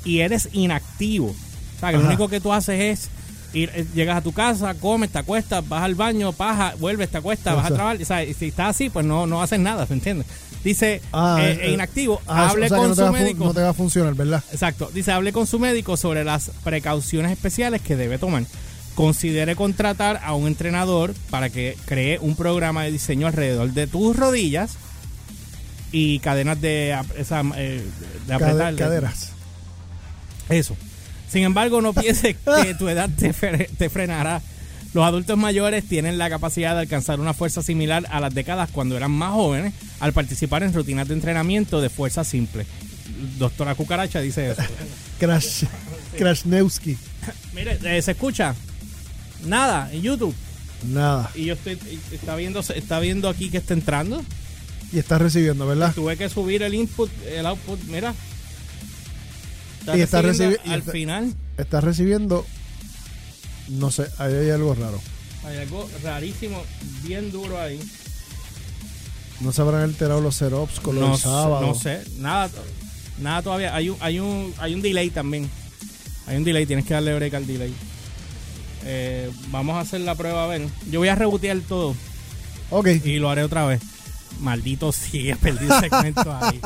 y 0.05 0.19
eres 0.19 0.49
inactivo, 0.53 1.27
o 1.27 1.79
sea, 1.79 1.91
que 1.91 1.97
lo 1.97 2.05
único 2.05 2.27
que 2.27 2.39
tú 2.39 2.53
haces 2.53 2.79
es 2.79 3.09
ir, 3.53 3.71
eh, 3.73 3.85
llegas 3.93 4.17
a 4.17 4.21
tu 4.21 4.31
casa, 4.31 4.73
comes, 4.75 5.09
te 5.09 5.19
acuestas, 5.19 5.67
vas 5.67 5.83
al 5.83 5.95
baño, 5.95 6.31
paja, 6.33 6.75
vuelves, 6.79 7.09
te 7.09 7.17
acuestas, 7.17 7.55
vas 7.55 7.65
a 7.65 7.73
trabajar, 7.73 8.01
o 8.01 8.05
sea, 8.05 8.25
si 8.33 8.47
estás 8.47 8.75
así, 8.75 8.89
pues 8.89 9.05
no, 9.05 9.25
no 9.25 9.41
haces 9.41 9.59
nada, 9.59 9.85
¿me 9.89 9.95
entiendes? 9.95 10.27
Dice, 10.63 11.01
Ah, 11.13 11.37
eh, 11.41 11.51
eh, 11.51 11.59
eh, 11.67 11.71
inactivo, 11.71 12.21
Ah, 12.27 12.49
hable 12.49 12.65
o 12.65 12.69
sea 12.69 12.77
que 12.77 12.81
con 12.81 12.89
no 12.89 12.95
su 13.07 13.11
médico. 13.13 13.45
no 13.45 13.53
te 13.53 13.61
va 13.61 13.69
a 13.69 13.73
funcionar, 13.73 14.13
¿verdad? 14.13 14.43
Exacto. 14.51 14.89
Dice, 14.93 15.11
hable 15.11 15.31
con 15.31 15.47
su 15.47 15.57
médico 15.59 15.95
sobre 15.97 16.23
las 16.25 16.51
precauciones 16.63 17.31
especiales 17.31 17.81
que 17.81 17.95
debe 17.95 18.17
tomar. 18.17 18.43
Considere 18.95 19.55
contratar 19.55 20.19
a 20.23 20.33
un 20.33 20.47
entrenador 20.47 21.13
para 21.29 21.49
que 21.49 21.77
cree 21.85 22.19
un 22.19 22.35
programa 22.35 22.83
de 22.83 22.91
diseño 22.91 23.27
alrededor 23.27 23.71
de 23.71 23.87
tus 23.87 24.15
rodillas 24.17 24.71
y 25.93 26.19
cadenas 26.19 26.59
de, 26.59 26.95
esa, 27.17 27.41
eh, 27.55 27.81
de 28.27 28.33
apretar. 28.33 28.75
caderas. 28.75 29.31
Eso. 30.49 30.75
Sin 31.31 31.43
embargo, 31.43 31.81
no 31.81 31.93
pienses 31.93 32.35
que 32.63 32.73
tu 32.75 32.89
edad 32.89 33.09
te, 33.17 33.33
fre- 33.33 33.69
te 33.77 33.89
frenará. 33.89 34.41
Los 34.93 35.05
adultos 35.05 35.38
mayores 35.38 35.84
tienen 35.88 36.17
la 36.17 36.29
capacidad 36.29 36.74
de 36.74 36.81
alcanzar 36.81 37.19
una 37.19 37.34
fuerza 37.34 37.62
similar 37.62 38.05
a 38.10 38.19
las 38.19 38.34
décadas 38.34 38.69
cuando 38.72 38.98
eran 38.98 39.12
más 39.12 39.34
jóvenes 39.34 39.74
al 40.00 40.13
participar 40.13 40.63
en 40.63 40.74
rutinas 40.74 41.08
de 41.08 41.13
entrenamiento 41.13 41.79
de 41.79 41.89
fuerza 41.89 42.24
simple. 42.24 42.65
Doctora 43.38 43.75
Cucaracha 43.75 44.19
dice 44.22 44.51
eso. 44.51 44.62
Crash, 45.19 45.65
Krasnewski. 46.17 46.98
Mire, 47.53 47.77
eh, 47.84 48.01
se 48.01 48.12
escucha 48.12 48.55
nada 49.46 49.89
en 49.93 50.01
YouTube. 50.01 50.34
Nada. 50.88 51.29
Y 51.36 51.46
yo 51.46 51.53
estoy, 51.53 51.77
está 52.12 52.36
viendo, 52.36 52.62
está 52.62 53.00
viendo 53.00 53.29
aquí 53.29 53.50
que 53.50 53.58
está 53.58 53.74
entrando. 53.74 54.24
Y 54.91 54.98
estás 54.98 55.22
recibiendo, 55.22 55.67
¿verdad? 55.67 55.93
Tuve 55.93 56.17
que 56.17 56.29
subir 56.29 56.63
el 56.63 56.74
input, 56.74 57.12
el 57.27 57.46
output, 57.46 57.79
mira. 57.84 58.15
Y 59.93 60.01
está 60.01 60.22
recibiendo 60.22 60.60
al 60.72 60.79
está- 60.79 60.91
final. 60.91 61.34
Estás 61.58 61.84
recibiendo. 61.84 62.46
No 63.69 63.91
sé, 63.91 64.07
ahí 64.17 64.33
hay 64.33 64.49
algo 64.49 64.73
raro. 64.75 64.99
Hay 65.45 65.57
algo 65.57 65.89
rarísimo, 66.03 66.61
bien 67.03 67.32
duro 67.32 67.60
ahí. 67.62 67.79
No 69.39 69.53
se 69.53 69.62
habrán 69.62 69.84
alterado 69.84 70.19
los 70.21 70.36
setups 70.36 70.79
con 70.82 70.95
No, 70.99 71.10
los 71.10 71.17
sé- 71.19 71.23
sábados. 71.23 71.62
no 71.67 71.75
sé, 71.75 72.03
nada, 72.17 72.49
nada 73.19 73.41
todavía. 73.41 73.73
Hay 73.75 73.89
un, 73.89 73.97
hay 74.01 74.19
un, 74.19 74.53
hay 74.58 74.73
un 74.73 74.82
delay 74.82 75.10
también. 75.10 75.49
Hay 76.27 76.38
un 76.38 76.43
delay, 76.43 76.65
tienes 76.65 76.86
que 76.86 76.93
darle 76.93 77.15
break 77.15 77.34
al 77.36 77.47
delay. 77.47 77.73
Eh, 78.86 79.29
vamos 79.49 79.75
a 79.75 79.82
hacer 79.82 80.01
la 80.01 80.15
prueba 80.15 80.43
a 80.43 80.47
ver. 80.47 80.67
Yo 80.91 80.99
voy 80.99 81.08
a 81.10 81.15
rebotear 81.15 81.60
todo 81.67 81.95
Ok. 82.69 82.88
y 83.03 83.17
lo 83.19 83.29
haré 83.29 83.43
otra 83.43 83.65
vez. 83.65 83.82
Maldito 84.39 84.91
sigue 84.91 85.36
perdido 85.38 85.79
segmento 85.79 86.32
ahí. 86.34 86.60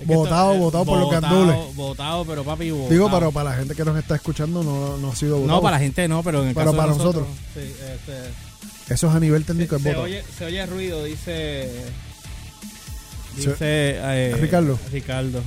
Es 0.00 0.06
que 0.06 0.14
Botado, 0.14 0.54
botado 0.56 0.84
por 0.86 0.98
los 0.98 1.10
gandules. 1.10 1.76
Botado, 1.76 2.24
pero 2.24 2.42
papi, 2.42 2.70
botado. 2.70 2.90
Digo, 2.90 3.10
pero 3.10 3.32
para 3.32 3.50
la 3.50 3.56
gente 3.56 3.74
que 3.74 3.84
nos 3.84 3.96
está 3.98 4.14
escuchando 4.16 4.62
no, 4.62 4.96
no 4.96 5.10
ha 5.12 5.16
sido 5.16 5.36
No, 5.36 5.42
votado. 5.42 5.62
para 5.62 5.76
la 5.76 5.82
gente 5.82 6.08
no, 6.08 6.22
pero 6.22 6.42
en 6.42 6.48
el 6.48 6.54
Pero 6.54 6.66
caso 6.72 6.76
para 6.76 6.92
de 6.92 6.98
nosotros. 6.98 7.26
nosotros. 7.28 7.44
sí, 7.54 7.84
este, 7.92 8.94
Eso 8.94 9.08
es 9.10 9.14
a 9.14 9.20
nivel 9.20 9.44
técnico 9.44 9.76
es 9.76 9.82
se, 9.82 9.88
voto. 9.90 10.02
oye, 10.02 10.24
se 10.38 10.44
oye 10.46 10.64
ruido, 10.66 11.04
dice. 11.04 11.70
Dice. 13.36 13.54
eh, 13.60 14.36
Ricardo. 14.40 14.78
Ricardo. 14.90 15.42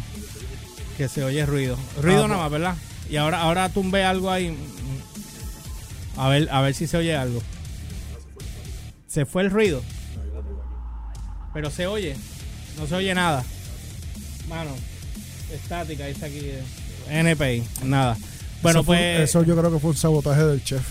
Que 0.98 1.10
se 1.10 1.24
oye 1.24 1.46
ruido. 1.46 1.76
Ruido 2.02 2.26
Ah, 2.26 2.28
nada 2.28 2.42
más, 2.44 2.52
¿verdad? 2.52 2.76
Y 3.10 3.18
ahora, 3.18 3.42
ahora 3.42 3.70
tumbé 3.70 4.04
algo 4.04 4.30
ahí. 4.30 4.56
A 6.16 6.30
ver, 6.30 6.48
a 6.52 6.62
ver 6.62 6.76
si 6.76 6.86
se 6.88 6.98
oye 6.98 7.16
algo. 7.16 7.42
Se 9.08 9.26
fue 9.26 9.42
el 9.42 9.50
ruido. 9.50 9.82
Pero 11.54 11.70
se 11.72 11.88
oye. 11.88 12.16
No 12.80 12.86
se 12.88 12.96
oye 12.96 13.14
nada. 13.16 13.44
Mano. 14.50 14.72
Estática, 15.54 16.08
dice 16.08 16.26
aquí. 16.26 16.40
eh, 16.42 16.64
NPI. 17.10 17.64
Nada. 17.86 18.18
Bueno, 18.62 18.80
eso, 18.80 18.86
fue- 18.86 18.98
pues. 19.18 19.30
eso 19.30 19.44
yo 19.44 19.56
creo 19.58 19.72
que 19.72 19.80
fue 19.80 19.92
un 19.92 19.98
sabotaje 19.98 20.44
del 20.44 20.64
chef. 20.64 20.82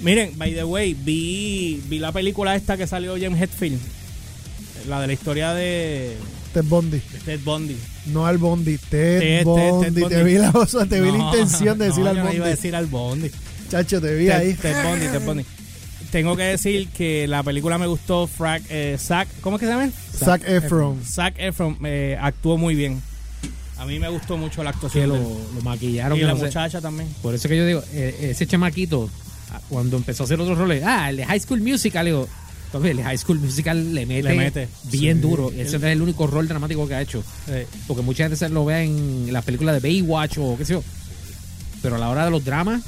Miren, 0.00 0.36
by 0.36 0.52
the 0.54 0.64
way, 0.64 0.92
vi, 0.94 1.80
vi 1.88 1.98
la 1.98 2.12
película 2.12 2.54
esta 2.54 2.76
que 2.76 2.86
salió 2.86 3.14
James 3.20 3.40
Hetfield. 3.40 3.80
La 4.88 5.00
de 5.00 5.06
la 5.06 5.12
historia 5.14 5.54
de 5.54 6.16
Ted 6.52 6.64
Bondi. 6.64 7.00
Ted 7.24 7.40
Bundy. 7.44 7.76
No 8.06 8.26
al 8.26 8.38
Bondi. 8.38 8.76
Ted, 8.78 9.20
Ted- 9.20 9.38
Ted- 9.38 9.44
Bondi. 9.44 10.02
Te 10.08 10.22
vi 10.24 10.34
la, 10.34 10.50
o 10.50 10.66
sea, 10.66 10.84
te 10.86 11.00
vi 11.00 11.10
la 11.10 11.18
No, 11.18 11.28
intención 11.34 11.78
de 11.78 11.86
decir 11.86 12.04
no, 12.04 12.10
al 12.10 12.16
yo 12.16 12.20
no 12.20 12.24
Bondi. 12.26 12.36
iba 12.36 12.46
a 12.46 12.50
decir 12.50 12.76
al 12.76 12.86
Bondi. 12.86 13.30
Chacho, 13.70 14.00
te 14.00 14.14
vi 14.14 14.26
Ted, 14.26 14.32
ahí. 14.34 14.54
Ted 14.54 14.82
Bundy, 14.84 15.06
Ted 15.06 15.22
Bundy. 15.24 15.44
Tengo 16.10 16.36
que 16.36 16.44
decir 16.44 16.88
que 16.88 17.26
la 17.26 17.42
película 17.42 17.78
me 17.78 17.86
gustó. 17.86 18.26
Frac, 18.26 18.62
eh, 18.70 18.96
Zac, 18.98 19.28
¿cómo 19.40 19.56
es 19.56 19.60
que 19.60 19.66
se 19.66 19.72
llama? 19.72 19.90
Zac 20.16 20.42
Efron. 20.48 21.02
Zac 21.04 21.34
Efron 21.38 21.76
eh, 21.84 22.16
actuó 22.20 22.56
muy 22.56 22.74
bien. 22.74 23.02
A 23.78 23.84
mí 23.84 23.98
me 23.98 24.08
gustó 24.08 24.36
mucho 24.38 24.62
la 24.64 24.70
Que 24.70 24.76
actuación 24.76 25.08
lo, 25.10 25.16
él. 25.16 25.22
lo 25.56 25.60
maquillaron. 25.62 26.16
Y 26.16 26.20
que 26.20 26.26
la 26.26 26.32
no 26.32 26.38
sé. 26.38 26.44
muchacha 26.46 26.80
también. 26.80 27.08
Por 27.22 27.34
eso 27.34 27.48
que 27.48 27.56
yo 27.56 27.66
digo, 27.66 27.82
eh, 27.92 28.28
ese 28.30 28.46
chamaquito, 28.46 29.10
ah, 29.52 29.60
cuando 29.68 29.96
empezó 29.98 30.22
a 30.22 30.24
hacer 30.24 30.40
otros 30.40 30.56
roles, 30.56 30.82
ah, 30.86 31.10
el 31.10 31.16
de 31.18 31.26
High 31.26 31.40
School 31.40 31.60
Musical, 31.60 32.06
digo, 32.06 32.26
entonces 32.66 32.90
el 32.92 32.96
de 32.98 33.02
High 33.04 33.18
School 33.18 33.38
Musical 33.40 33.94
le 33.94 34.06
mete, 34.06 34.22
Le 34.30 34.34
mete. 34.34 34.68
bien 34.84 35.16
Sí. 35.18 35.22
duro. 35.22 35.50
Ese 35.50 35.76
es 35.76 35.82
el 35.82 36.00
único 36.00 36.26
rol 36.26 36.48
dramático 36.48 36.88
que 36.88 36.94
ha 36.94 37.02
hecho. 37.02 37.22
Eh, 37.48 37.66
Porque 37.86 38.02
mucha 38.02 38.24
gente 38.24 38.36
se 38.36 38.48
lo 38.48 38.64
ve 38.64 38.84
en 38.84 39.30
las 39.32 39.44
películas 39.44 39.80
de 39.80 39.86
Baywatch 39.86 40.38
o 40.38 40.56
qué 40.56 40.64
sé 40.64 40.72
yo. 40.74 40.82
Pero 41.82 41.96
a 41.96 41.98
la 41.98 42.08
hora 42.08 42.24
de 42.24 42.30
los 42.30 42.44
dramas, 42.44 42.82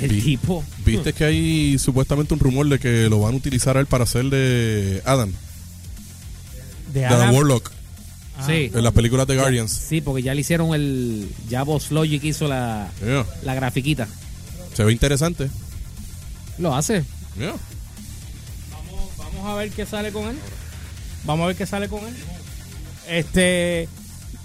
el 0.00 0.08
Vi- 0.10 0.22
tipo. 0.22 0.64
Viste 0.84 1.12
que 1.12 1.24
hay 1.24 1.78
supuestamente 1.78 2.34
un 2.34 2.40
rumor 2.40 2.68
de 2.68 2.78
que 2.78 3.08
lo 3.08 3.20
van 3.20 3.34
a 3.34 3.36
utilizar 3.36 3.76
a 3.76 3.80
él 3.80 3.86
para 3.86 4.04
hacer 4.04 4.24
de 4.26 5.02
Adam, 5.04 5.32
De 6.92 7.00
de 7.00 7.06
Adam 7.06 7.20
Adam- 7.22 7.34
Warlock, 7.34 7.70
Ah. 8.38 8.44
Sí. 8.46 8.70
en 8.74 8.82
las 8.82 8.92
películas 8.92 9.26
de 9.26 9.36
Guardians. 9.36 9.70
Sí, 9.70 10.00
porque 10.00 10.22
ya 10.22 10.34
le 10.34 10.40
hicieron 10.40 10.74
el. 10.74 11.28
Ya 11.48 11.62
Boss 11.62 11.90
Logic 11.90 12.22
hizo 12.24 12.48
la, 12.48 12.90
Yeah. 13.04 13.26
la 13.42 13.54
grafiquita. 13.54 14.08
Se 14.74 14.82
ve 14.84 14.92
interesante. 14.92 15.50
Lo 16.58 16.74
hace. 16.74 17.04
Yeah. 17.38 17.54
Vamos, 18.72 19.10
vamos 19.18 19.46
a 19.46 19.54
ver 19.56 19.70
qué 19.70 19.84
sale 19.86 20.10
con 20.12 20.28
él. 20.28 20.36
Vamos 21.24 21.44
a 21.44 21.46
ver 21.48 21.56
qué 21.56 21.66
sale 21.66 21.88
con 21.88 22.00
él. 22.06 22.14
Este, 23.08 23.88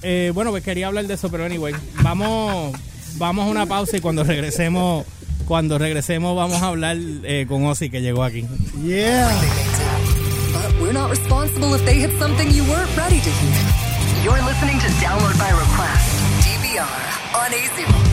eh, 0.02 0.32
bueno, 0.34 0.52
pues 0.52 0.64
quería 0.64 0.88
hablar 0.88 1.08
de 1.08 1.14
eso, 1.14 1.30
pero 1.30 1.46
anyway, 1.46 1.74
vamos, 2.02 2.76
vamos 3.18 3.48
a 3.48 3.50
una 3.50 3.66
pausa 3.66 3.98
y 3.98 4.02
cuando 4.02 4.24
regresemos, 4.24 5.06
cuando 5.48 5.78
regresemos 5.78 6.36
vamos 6.36 6.62
a 6.62 6.68
hablar 6.68 6.98
eh, 7.24 7.46
con 7.48 7.66
Ozzy 7.66 7.90
que 7.90 8.02
llegó 8.02 8.24
aquí. 8.24 8.46
Yeah. 8.84 9.32
But 10.54 10.82
we're 10.82 10.94
not 10.94 11.10
responsible 11.10 11.74
if 11.76 11.86
they 11.86 12.00
hit 12.00 12.12
something 12.20 12.50
you 12.52 12.64
weren't 12.64 12.96
ready 12.98 13.20
to 13.20 13.30
hear. 13.30 14.24
You're 14.24 14.42
listening 14.44 14.80
to 14.80 14.88
Download 15.04 15.38
by 15.38 15.52
Request, 15.52 16.46
DVR, 16.46 17.36
on 17.36 17.54
AZ. 17.54 18.05